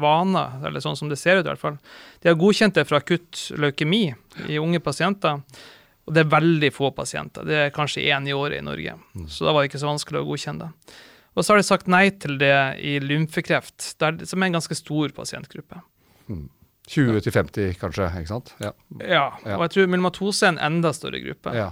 vaner, 0.00 0.64
eller 0.66 0.80
sånn 0.80 0.96
som 0.96 1.08
det 1.08 1.18
ser 1.18 1.38
ut 1.40 1.46
i 1.46 1.48
hvert 1.50 1.58
fall. 1.62 1.78
De 2.22 2.28
har 2.28 2.36
godkjent 2.36 2.74
det 2.74 2.86
for 2.88 2.96
akutt 2.96 3.50
leukemi 3.58 4.14
i 4.48 4.58
unge 4.58 4.80
pasienter. 4.80 5.42
Og 6.06 6.14
det 6.16 6.24
er 6.24 6.30
veldig 6.32 6.72
få 6.74 6.90
pasienter. 6.96 7.44
Det 7.46 7.54
er 7.66 7.70
kanskje 7.74 8.02
én 8.10 8.26
i 8.26 8.32
året 8.34 8.58
i 8.58 8.64
Norge. 8.66 8.96
Så 9.30 9.44
da 9.46 9.52
var 9.54 9.62
det 9.62 9.70
ikke 9.70 9.80
så 9.84 9.90
vanskelig 9.92 10.18
å 10.22 10.26
godkjenne 10.26 10.66
det. 10.66 10.94
Og 11.36 11.44
så 11.46 11.52
har 11.54 11.60
de 11.62 11.64
sagt 11.68 11.86
nei 11.88 12.08
til 12.10 12.34
det 12.40 12.52
i 12.82 12.96
lymfekreft, 13.00 13.94
der, 14.02 14.18
som 14.26 14.42
er 14.42 14.50
en 14.50 14.58
ganske 14.58 14.74
stor 14.76 15.14
pasientgruppe. 15.16 15.78
20-50 16.90 17.76
kanskje. 17.80 18.08
ikke 18.18 18.28
sant? 18.32 18.54
Ja. 18.60 18.72
Ja, 19.00 19.30
Ja. 19.46 19.56
og 19.56 19.62
jeg 19.68 19.70
tror 19.76 19.86
myelomatose 19.88 20.42
er 20.46 20.48
en 20.56 20.58
enda 20.58 20.92
større 20.92 21.20
gruppe. 21.24 21.54
ja. 21.54 21.70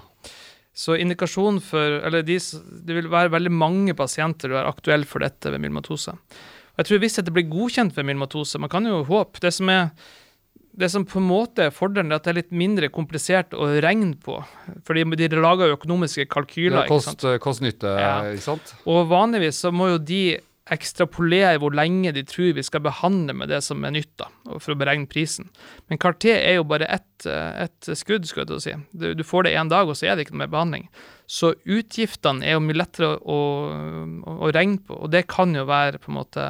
Så 0.73 0.95
indikasjon 0.97 1.59
for 1.61 1.81
Eller 2.07 2.23
de, 2.23 2.39
det 2.39 2.95
vil 2.95 3.09
være 3.11 3.29
veldig 3.33 3.51
mange 3.51 3.93
pasienter 3.95 4.49
som 4.49 4.57
er 4.57 4.69
aktuelle 4.71 5.05
for 5.05 5.19
dette 5.19 5.51
ved 5.51 5.59
myelomatose. 5.61 6.13
Og 6.15 6.79
jeg 6.79 6.87
tror 6.87 6.99
hvis 7.03 7.17
dette 7.19 7.33
blir 7.35 7.51
godkjent 7.51 7.93
ved 7.97 8.05
myelomatose, 8.07 8.59
man 8.61 8.71
kan 8.71 8.87
jo 8.87 9.03
håpe 9.05 9.41
Det 9.41 9.53
som 9.53 9.69
er 9.69 9.91
det 10.81 10.89
som 10.93 11.05
på 11.07 11.21
en 11.21 11.29
måte 11.29 11.67
er 11.69 11.75
fordelen, 11.77 12.11
er 12.13 12.19
at 12.21 12.27
det 12.27 12.33
er 12.33 12.39
litt 12.41 12.53
mindre 12.57 12.89
komplisert 12.93 13.53
å 13.55 13.69
regne 13.85 14.15
på. 14.25 14.39
Fordi 14.89 15.05
de 15.21 15.29
lager 15.37 15.69
jo 15.71 15.77
økonomiske 15.79 16.27
kalkyler. 16.33 16.89
Kost- 16.91 17.27
Kost-nytte, 17.45 17.93
Ja. 18.01 18.15
ikke 18.33 18.47
sant? 18.49 18.75
Og 18.89 19.05
vanligvis 19.13 19.61
så 19.65 19.71
må 19.73 19.91
jo 19.93 19.99
de 19.99 20.23
ekstrapolere 20.71 21.59
hvor 21.59 21.75
lenge 21.75 22.13
de 22.15 22.23
tror 22.29 22.53
vi 22.55 22.63
skal 22.63 22.83
behandle 22.85 23.35
med 23.35 23.49
det 23.51 23.59
som 23.67 23.83
er 23.85 23.91
nytt, 23.97 24.13
da, 24.21 24.29
for 24.63 24.75
å 24.75 24.79
beregne 24.79 25.09
prisen. 25.11 25.49
Men 25.91 25.99
CAR-T 25.99 26.29
er 26.31 26.55
jo 26.61 26.65
bare 26.69 26.87
ett 26.89 27.27
et 27.27 27.89
skudd, 27.99 28.25
skal 28.25 28.45
jeg 28.45 28.49
til 28.49 28.57
å 28.57 28.63
si. 28.65 28.73
Du, 28.97 29.11
du 29.19 29.23
får 29.27 29.45
det 29.45 29.57
én 29.59 29.69
dag, 29.69 29.89
og 29.91 29.99
så 29.99 30.07
er 30.09 30.15
det 30.17 30.25
ikke 30.25 30.37
noe 30.39 30.45
mer 30.47 30.53
behandling. 30.55 30.87
Så 31.29 31.51
utgiftene 31.69 32.47
er 32.47 32.55
jo 32.55 32.63
mye 32.65 32.79
lettere 32.81 33.11
å, 33.19 33.19
å, 33.29 34.39
å 34.47 34.53
regne 34.57 34.79
på, 34.87 34.97
og 35.05 35.11
det 35.13 35.27
kan 35.29 35.53
jo 35.55 35.67
være 35.69 36.01
på 36.01 36.09
en 36.13 36.17
måte 36.17 36.47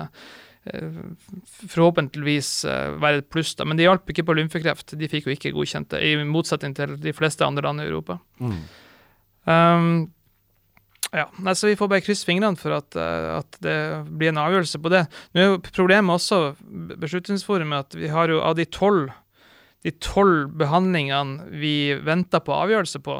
forhåpentligvis 0.68 2.50
eh, 2.68 2.92
være 3.00 3.22
et 3.22 3.28
pluss, 3.32 3.54
da. 3.56 3.64
Men 3.64 3.78
det 3.78 3.86
hjalp 3.86 4.10
ikke 4.12 4.26
på 4.28 4.36
lymfekreft. 4.36 4.94
De 5.00 5.08
fikk 5.08 5.28
jo 5.28 5.34
ikke 5.34 5.54
godkjent 5.56 5.90
det, 5.94 6.02
i 6.04 6.16
motsetning 6.28 6.76
til 6.76 6.96
de 7.00 7.14
fleste 7.16 7.46
andre 7.46 7.64
land 7.64 7.80
i 7.80 7.88
Europa. 7.88 8.18
Um, 9.48 10.10
ja, 11.10 11.24
så 11.56 11.70
Vi 11.70 11.78
får 11.80 11.88
bare 11.90 12.04
krysse 12.04 12.28
fingrene 12.28 12.60
for 12.60 12.76
at, 12.76 12.94
eh, 12.96 13.30
at 13.40 13.56
det 13.64 13.78
blir 14.10 14.34
en 14.34 14.44
avgjørelse 14.44 14.82
på 14.82 14.92
det. 14.92 15.06
Nå 15.32 15.40
er 15.40 15.50
jo 15.54 15.64
Problemet 15.72 16.20
også 16.20 16.54
Beslutningsforumet 17.00 17.88
at 17.88 17.98
vi 17.98 18.12
har 18.12 18.30
jo 18.30 18.44
av 18.44 18.54
de 18.60 18.68
tolv 18.68 19.10
de 19.80 19.92
tolv 19.96 20.50
behandlingene 20.60 21.46
vi 21.56 21.94
venter 22.04 22.42
på 22.44 22.52
avgjørelse 22.52 23.00
på, 23.00 23.14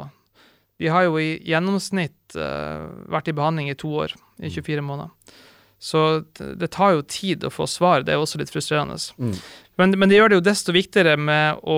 de 0.81 0.89
har 0.93 1.07
jo 1.07 1.17
i 1.21 1.39
gjennomsnitt 1.45 2.35
uh, 2.37 2.85
vært 3.09 3.31
i 3.31 3.35
behandling 3.37 3.71
i 3.71 3.77
to 3.77 3.89
år, 4.03 4.13
i 4.41 4.49
24 4.49 4.83
måneder. 4.85 5.39
Så 5.81 6.23
det, 6.37 6.67
tar 6.75 6.93
jo 6.93 7.01
tid 7.09 7.41
å 7.47 7.49
få 7.49 7.65
svar, 7.65 8.03
det 8.05 8.13
er 8.13 8.21
også 8.21 8.37
litt 8.37 8.51
frustrerende. 8.53 8.99
Mm. 9.17 9.33
Men, 9.81 9.95
men 9.97 10.11
det 10.11 10.19
gjør 10.19 10.29
det 10.29 10.37
jo 10.37 10.43
desto 10.45 10.75
viktigere 10.75 11.15
med 11.17 11.63
å, 11.65 11.77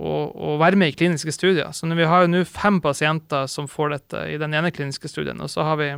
å, 0.00 0.12
å 0.32 0.54
være 0.62 0.78
med 0.80 0.94
i 0.94 0.96
kliniske 0.96 1.34
studier. 1.36 1.68
Så 1.76 1.90
vi 1.92 2.08
har 2.08 2.24
jo 2.24 2.30
nå 2.32 2.40
fem 2.48 2.80
pasienter 2.80 3.44
som 3.52 3.68
får 3.68 3.92
dette 3.98 4.22
i 4.32 4.38
den 4.40 4.56
ene 4.56 4.72
kliniske 4.72 5.12
studien, 5.12 5.44
og 5.44 5.52
så 5.52 5.68
har 5.68 5.80
vi 5.82 5.92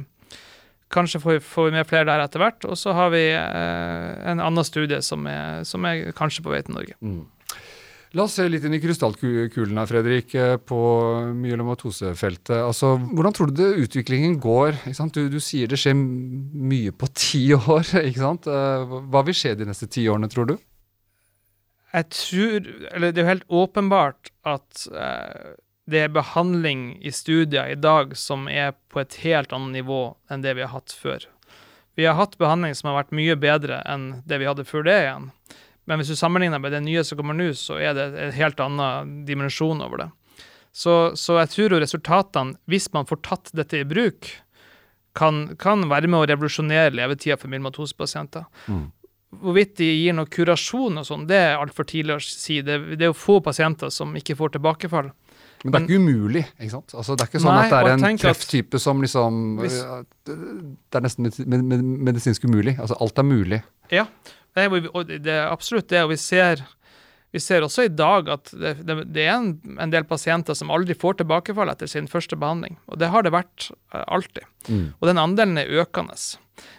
Kanskje 0.86 1.18
får 1.18 1.32
vi, 1.32 1.38
får 1.42 1.64
vi 1.66 1.74
med 1.74 1.88
flere 1.90 2.06
der 2.06 2.20
etter 2.22 2.38
hvert, 2.38 2.62
og 2.62 2.76
så 2.78 2.92
har 2.94 3.08
vi 3.10 3.24
eh, 3.34 4.10
en 4.30 4.38
annen 4.38 4.62
studie 4.62 5.00
som 5.02 5.24
er, 5.26 5.64
som 5.66 5.82
er 5.82 6.12
kanskje 6.14 6.44
på 6.46 6.52
vei 6.52 6.60
til 6.62 6.76
Norge. 6.76 6.94
Mm. 7.02 7.24
La 8.16 8.24
oss 8.24 8.38
se 8.38 8.46
litt 8.48 8.64
inn 8.64 8.72
i 8.72 8.78
krystallkulen 8.80 9.76
her, 9.76 9.88
Fredrik, 9.90 10.30
eh, 10.40 10.54
på 10.56 10.76
myelomatosefeltet. 11.36 12.54
Altså, 12.64 12.94
hvordan 13.12 13.34
tror 13.36 13.50
du 13.50 13.58
det 13.58 13.82
utviklingen 13.82 14.38
går? 14.40 14.78
Du, 15.12 15.26
du 15.28 15.36
sier 15.42 15.68
det 15.68 15.76
skjer 15.82 15.92
mye 15.98 16.94
på 16.96 17.10
ti 17.12 17.42
år. 17.52 17.84
ikke 18.08 18.22
sant? 18.22 18.48
Eh, 18.48 18.94
Hva 19.12 19.22
vil 19.26 19.36
skje 19.36 19.52
de 19.60 19.68
neste 19.68 19.90
ti 19.92 20.06
årene, 20.08 20.30
tror 20.32 20.48
du? 20.48 20.56
Jeg 21.92 22.08
tror 22.12 22.66
Eller 22.94 23.12
det 23.12 23.20
er 23.20 23.24
jo 23.24 23.32
helt 23.34 23.54
åpenbart 23.60 24.32
at 24.48 24.86
eh, 24.96 25.52
det 25.86 26.06
er 26.06 26.16
behandling 26.16 26.88
i 27.04 27.12
studier 27.12 27.68
i 27.68 27.76
dag 27.78 28.16
som 28.16 28.48
er 28.48 28.72
på 28.92 29.04
et 29.04 29.20
helt 29.26 29.52
annet 29.52 29.82
nivå 29.82 30.00
enn 30.32 30.42
det 30.42 30.56
vi 30.56 30.64
har 30.64 30.72
hatt 30.72 30.96
før. 30.96 31.28
Vi 31.96 32.08
har 32.08 32.16
hatt 32.16 32.40
behandling 32.40 32.74
som 32.76 32.90
har 32.90 33.02
vært 33.02 33.14
mye 33.16 33.36
bedre 33.40 33.84
enn 33.84 34.22
det 34.24 34.40
vi 34.40 34.48
hadde 34.48 34.66
før 34.68 34.88
det 34.88 34.96
igjen. 35.04 35.30
Men 35.86 36.00
hvis 36.00 36.10
du 36.10 36.18
sammenligner 36.18 36.60
med 36.62 36.74
det 36.74 36.82
nye 36.84 37.04
som 37.06 37.18
kommer 37.18 37.36
nå, 37.38 37.52
så 37.58 37.78
er 37.78 37.94
det 37.94 38.06
en 38.18 38.34
helt 38.34 38.62
annen 38.62 39.20
dimensjon 39.28 39.82
over 39.84 40.02
det. 40.04 40.08
Så, 40.76 41.14
så 41.16 41.38
jeg 41.40 41.52
tror 41.54 41.72
jo 41.76 41.80
resultatene, 41.80 42.58
hvis 42.68 42.90
man 42.92 43.06
får 43.08 43.22
tatt 43.24 43.52
dette 43.56 43.80
i 43.80 43.86
bruk, 43.88 44.28
kan, 45.16 45.56
kan 45.56 45.86
være 45.88 46.10
med 46.12 46.20
å 46.20 46.26
revolusjonere 46.28 46.92
levetida 46.92 47.38
for 47.40 47.48
myelomatosepasienter. 47.52 48.44
Hvorvidt 49.36 49.78
de 49.80 49.88
gir 49.88 50.16
noe 50.16 50.28
kurasjon 50.30 51.00
og 51.00 51.06
sånn, 51.08 51.24
det 51.30 51.38
er 51.38 51.56
altfor 51.60 51.88
tidlig 51.88 52.18
å 52.18 52.22
si. 52.22 52.60
Det, 52.64 52.76
det 52.96 53.06
er 53.06 53.10
jo 53.10 53.16
få 53.16 53.38
pasienter 53.44 53.90
som 53.92 54.12
ikke 54.18 54.36
får 54.38 54.56
tilbakefall. 54.58 55.08
Men 55.64 55.72
det 55.72 55.78
er 55.80 55.86
ikke 55.86 56.00
umulig. 56.04 56.42
ikke 56.60 56.72
sant? 56.74 56.94
Altså, 56.94 57.16
det 57.16 57.24
er 57.24 57.30
ikke 57.30 57.42
sånn 57.42 57.56
Nei, 57.56 57.64
at 57.64 57.72
det 57.72 57.94
er 57.96 58.10
en 58.10 58.20
krefttype 58.20 58.80
som 58.82 59.00
liksom 59.02 59.38
Hvis- 59.62 59.80
Det 60.28 61.00
er 61.00 61.04
nesten 61.06 61.24
med, 61.24 61.38
med, 61.46 61.64
med, 61.64 61.84
medisinsk 62.10 62.44
umulig. 62.44 62.76
Altså, 62.78 62.98
alt 63.00 63.18
er 63.18 63.26
mulig. 63.26 63.62
Ja, 63.90 64.04
det 64.56 64.64
er, 64.64 65.04
det 65.20 65.34
er 65.34 65.50
absolutt 65.50 65.90
det. 65.92 66.02
Og 66.06 66.14
vi 66.14 66.18
ser, 66.20 66.62
vi 67.34 67.42
ser 67.42 67.64
også 67.66 67.86
i 67.86 67.92
dag 67.92 68.30
at 68.32 68.52
det, 68.56 68.74
det, 69.04 69.26
er 69.26 69.34
en, 69.34 69.52
en 69.82 69.92
del 69.92 70.06
pasienter 70.08 70.56
som 70.56 70.72
aldri 70.72 70.96
får 70.96 71.20
tilbakefall 71.20 71.72
etter 71.72 71.90
sin 71.90 72.08
første 72.08 72.38
behandling. 72.40 72.78
Og 72.88 73.00
det 73.02 73.12
har 73.12 73.26
det 73.26 73.34
vært 73.36 73.70
eh, 73.92 74.04
alltid. 74.06 74.48
Mm. 74.68 74.86
Og 74.96 75.10
den 75.10 75.20
andelen 75.20 75.60
er 75.60 75.82
økende. 75.84 76.16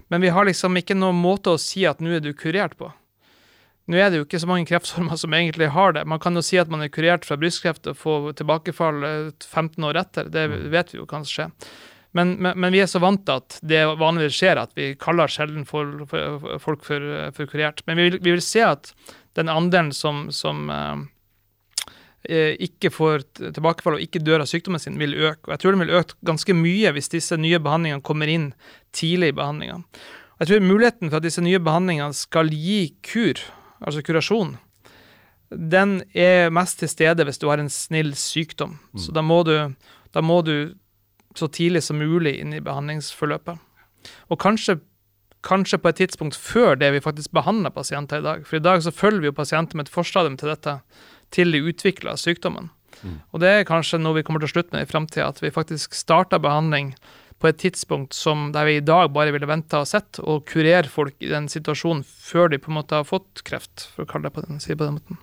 Men 0.09 0.23
vi 0.25 0.33
har 0.33 0.47
liksom 0.47 0.79
ikke 0.79 0.97
noen 0.97 1.19
måte 1.21 1.53
å 1.53 1.61
si 1.61 1.85
at 1.85 2.01
nå 2.01 2.17
er 2.17 2.25
du 2.25 2.33
kurert 2.33 2.77
på. 2.79 2.89
Nå 3.87 3.99
er 4.01 4.09
det 4.11 4.19
jo 4.19 4.25
ikke 4.25 4.41
så 4.41 4.49
mange 4.49 4.67
kreftformer 4.67 5.19
som 5.19 5.35
egentlig 5.37 5.69
har 5.71 5.93
det. 5.95 6.03
Man 6.09 6.19
kan 6.19 6.35
jo 6.35 6.43
si 6.43 6.57
at 6.59 6.71
man 6.71 6.81
er 6.83 6.91
kurert 6.91 7.27
fra 7.27 7.37
brystkreft 7.39 7.87
og 7.87 7.99
få 8.01 8.15
tilbakefall 8.35 9.05
eh, 9.05 9.29
15 9.45 9.85
år 9.85 10.01
etter. 10.01 10.33
Det 10.33 10.49
vet 10.73 10.95
vi 10.95 10.99
jo 10.99 11.07
kan 11.07 11.27
skje. 11.27 11.51
Men, 12.17 12.33
men, 12.41 12.57
men 12.57 12.73
vi 12.73 12.81
er 12.81 12.89
så 12.89 13.01
vant 13.03 13.21
til 13.27 13.41
at 13.41 13.59
det 13.65 13.83
vanligvis 13.99 14.39
skjer, 14.39 14.61
at 14.61 14.73
vi 14.77 14.93
kaller 14.99 15.29
sjelden 15.31 15.67
for, 15.69 16.07
for, 16.09 16.57
folk 16.63 16.85
for, 16.87 17.05
for 17.35 17.51
kurert. 17.51 17.83
Men 17.85 17.99
vi 17.99 18.09
vil, 18.09 18.19
vi 18.23 18.33
vil 18.33 18.43
se 18.43 18.63
at 18.65 18.91
den 19.37 19.51
andelen 19.53 19.93
som, 19.93 20.27
som 20.33 20.69
eh, 20.73 21.03
eh, 22.29 22.53
ikke 22.67 22.91
får 22.93 23.27
tilbakefall 23.37 23.99
og 23.99 24.05
ikke 24.05 24.23
dør 24.25 24.45
av 24.45 24.49
sykdommen 24.49 24.81
sin, 24.81 24.97
vil 25.01 25.13
øke. 25.13 25.45
Og 25.45 25.55
jeg 25.55 25.63
tror 25.63 25.75
den 25.75 25.83
vil 25.85 25.97
øke 25.99 26.17
ganske 26.25 26.57
mye 26.57 26.93
hvis 26.95 27.13
disse 27.13 27.37
nye 27.39 27.61
behandlingene 27.61 28.05
kommer 28.05 28.31
inn 28.31 28.51
tidlig 28.97 29.33
i 29.33 29.37
behandlinga. 29.37 29.81
Jeg 30.37 30.49
tror 30.49 30.65
muligheten 30.65 31.11
for 31.11 31.19
at 31.19 31.25
disse 31.25 31.41
nye 31.41 31.61
behandlingene 31.61 32.17
skal 32.17 32.49
gi 32.53 32.81
kur, 33.05 33.41
altså 33.81 34.03
kurasjon, 34.05 34.57
den 35.49 36.01
er 36.17 36.51
mest 36.53 36.81
til 36.81 36.91
stede 36.91 37.23
hvis 37.25 37.39
du 37.39 37.47
har 37.49 37.61
en 37.61 37.71
snill 37.71 38.11
sykdom. 38.19 38.75
Så 38.99 39.13
da 39.15 39.23
må, 39.23 39.39
du, 39.47 39.53
da 40.13 40.23
må 40.25 40.41
du 40.45 40.73
så 41.39 41.49
tidlig 41.51 41.83
som 41.85 41.99
mulig 42.01 42.37
inn 42.41 42.55
i 42.55 42.63
behandlingsforløpet. 42.63 43.59
Og 44.31 44.39
kanskje, 44.41 44.79
kanskje 45.45 45.79
på 45.81 45.91
et 45.91 45.99
tidspunkt 46.03 46.37
før 46.39 46.79
det 46.79 46.93
vi 46.95 47.03
faktisk 47.03 47.33
behandler 47.35 47.73
pasienter 47.75 48.21
i 48.21 48.25
dag. 48.25 48.47
For 48.47 48.59
i 48.59 48.63
dag 48.63 48.83
så 48.85 48.93
følger 48.95 49.23
vi 49.25 49.31
jo 49.31 49.37
pasienter 49.37 49.77
med 49.77 49.87
et 49.87 49.93
forstadium 49.93 50.39
til 50.39 50.53
dette 50.53 50.79
til 51.35 51.51
de 51.51 51.63
utvikler 51.67 52.19
sykdommen. 52.19 52.71
Og 53.31 53.41
det 53.43 53.51
er 53.51 53.67
kanskje 53.67 53.99
noe 54.01 54.17
vi 54.17 54.23
kommer 54.25 54.41
til 54.41 54.49
å 54.49 54.55
slutte 54.55 54.73
med 54.73 54.87
i 54.87 54.89
framtida, 54.89 55.27
at 55.29 55.41
vi 55.43 55.53
faktisk 55.53 55.93
starter 55.97 56.41
behandling 56.41 56.95
på 57.37 57.51
et 57.51 57.59
tidspunkt 57.61 58.17
som 58.17 58.49
der 58.55 58.65
vi 58.65 58.79
i 58.79 58.85
dag 58.85 59.11
bare 59.13 59.33
ville 59.35 59.49
venta 59.49 59.83
og 59.83 59.89
sett, 59.89 60.17
og 60.23 60.47
kurere 60.49 60.89
folk 60.89 61.13
i 61.21 61.29
den 61.29 61.49
situasjonen 61.51 62.01
før 62.03 62.49
de 62.53 62.61
på 62.61 62.71
en 62.71 62.79
måte 62.79 62.97
har 62.97 63.05
fått 63.07 63.43
kreft, 63.45 63.89
for 63.93 64.05
å 64.05 64.09
kalle 64.09 64.29
det 64.31 64.37
på 64.37 64.45
den, 64.47 64.61
si 64.63 64.73
det 64.73 64.79
på 64.81 64.87
den 64.87 64.97
måten. 64.97 65.21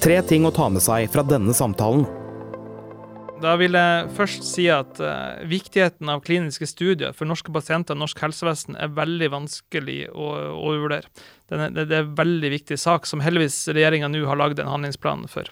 Tre 0.00 0.20
ting 0.28 0.46
å 0.48 0.54
ta 0.54 0.70
med 0.72 0.84
seg 0.84 1.10
fra 1.12 1.24
denne 1.26 1.52
samtalen. 1.56 2.06
Da 3.36 3.52
vil 3.60 3.76
jeg 3.76 4.08
først 4.16 4.46
si 4.48 4.64
at 4.72 4.96
uh, 5.02 5.42
viktigheten 5.48 6.08
av 6.08 6.22
kliniske 6.24 6.64
studier 6.70 7.12
for 7.14 7.28
norske 7.28 7.52
pasienter 7.52 7.92
og 7.92 8.00
norsk 8.00 8.22
helsevesen 8.24 8.78
er 8.80 8.94
veldig 8.96 9.28
vanskelig 9.34 9.98
å 10.08 10.30
overvurdere. 10.56 11.10
Det 11.46 11.58
er- 11.60 11.74
det 11.76 11.84
er 11.92 12.02
en 12.06 12.14
veldig 12.16 12.50
viktig 12.54 12.78
sak 12.80 13.06
som 13.06 13.20
heldigvis 13.20 13.58
regjeringa 13.68 14.08
nå 14.08 14.24
har 14.26 14.40
lagd 14.40 14.58
en 14.58 14.72
handlingsplan 14.72 15.28
for. 15.28 15.44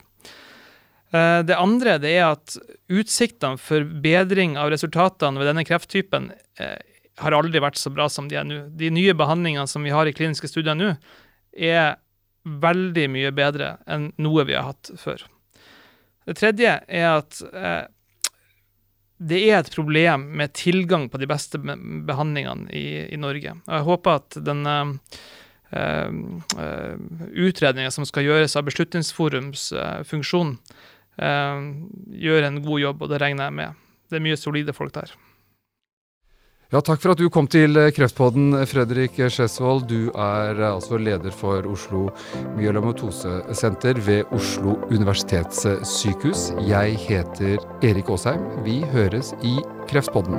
Uh, 1.12 1.42
det 1.44 1.61
andre 1.61 1.99
det 2.01 2.14
er 2.16 2.33
at 2.33 2.57
utsiktene 2.88 3.61
for 3.61 3.85
bedring 3.85 4.57
av 4.57 4.73
resultatene 4.73 5.38
ved 5.38 5.53
denne 5.53 5.66
krefttypen 5.68 6.33
uh, 6.33 6.79
har 7.20 7.37
aldri 7.37 7.61
vært 7.61 7.79
så 7.79 7.92
bra 7.92 8.09
som 8.09 8.29
de 8.29 8.40
er 8.40 8.49
nå. 8.49 8.62
De 8.75 8.88
nye 8.90 9.12
behandlingene 9.12 9.68
som 9.68 9.85
vi 9.85 9.92
har 9.94 10.09
i 10.09 10.16
kliniske 10.16 10.49
studier 10.49 10.75
nå, 10.75 10.97
er 11.53 12.01
veldig 12.44 13.07
mye 13.12 13.31
bedre 13.31 13.77
enn 13.87 14.12
noe 14.16 14.44
vi 14.49 14.57
har 14.57 14.73
hatt 14.73 14.90
før. 14.99 15.23
Det 16.24 16.37
tredje 16.38 16.78
er 16.88 17.08
at 17.10 17.40
eh, 17.52 17.84
det 19.24 19.40
er 19.46 19.60
et 19.60 19.72
problem 19.72 20.26
med 20.38 20.54
tilgang 20.56 21.06
på 21.10 21.20
de 21.20 21.28
beste 21.30 21.60
behandlingene 21.60 22.68
i, 22.74 22.87
i 23.14 23.20
Norge. 23.20 23.54
Jeg 23.54 23.87
håper 23.87 24.18
at 24.18 24.38
den 24.42 24.66
uh, 24.66 24.90
uh, 25.70 26.98
utredninga 27.30 27.92
som 27.94 28.06
skal 28.08 28.26
gjøres 28.26 28.56
av 28.58 28.66
Beslutningsforums 28.66 29.70
uh, 29.76 30.02
funksjon, 30.08 30.58
gjør 31.14 32.42
en 32.42 32.56
god 32.64 32.80
jobb, 32.82 33.04
og 33.06 33.10
det 33.12 33.20
regner 33.22 33.46
jeg 33.46 33.54
med. 33.54 33.82
Det 34.10 34.16
er 34.18 34.22
mye 34.24 34.38
solide 34.38 34.72
folk 34.74 34.90
der. 34.96 35.12
Ja, 36.74 36.80
Takk 36.82 36.98
for 37.04 37.12
at 37.12 37.20
du 37.22 37.28
kom 37.30 37.46
til 37.46 37.78
eh, 37.78 37.92
Kreftpodden, 37.94 38.48
Fredrik 38.66 39.20
Skjesvold. 39.30 39.84
Du 39.87 40.08
er 40.10 40.58
eh, 40.58 40.72
altså 40.72 40.98
leder 40.98 41.30
for 41.30 41.62
Oslo 41.70 42.08
myelomatosesenter 42.56 44.00
ved 44.02 44.34
Oslo 44.34 44.74
universitetssykehus. 44.90 46.48
Jeg 46.66 46.98
heter 47.06 47.62
Erik 47.78 48.10
Aasheim. 48.10 48.42
Vi 48.66 48.80
høres 48.90 49.37
i 49.46 49.60
Kreftpodden. 49.87 50.34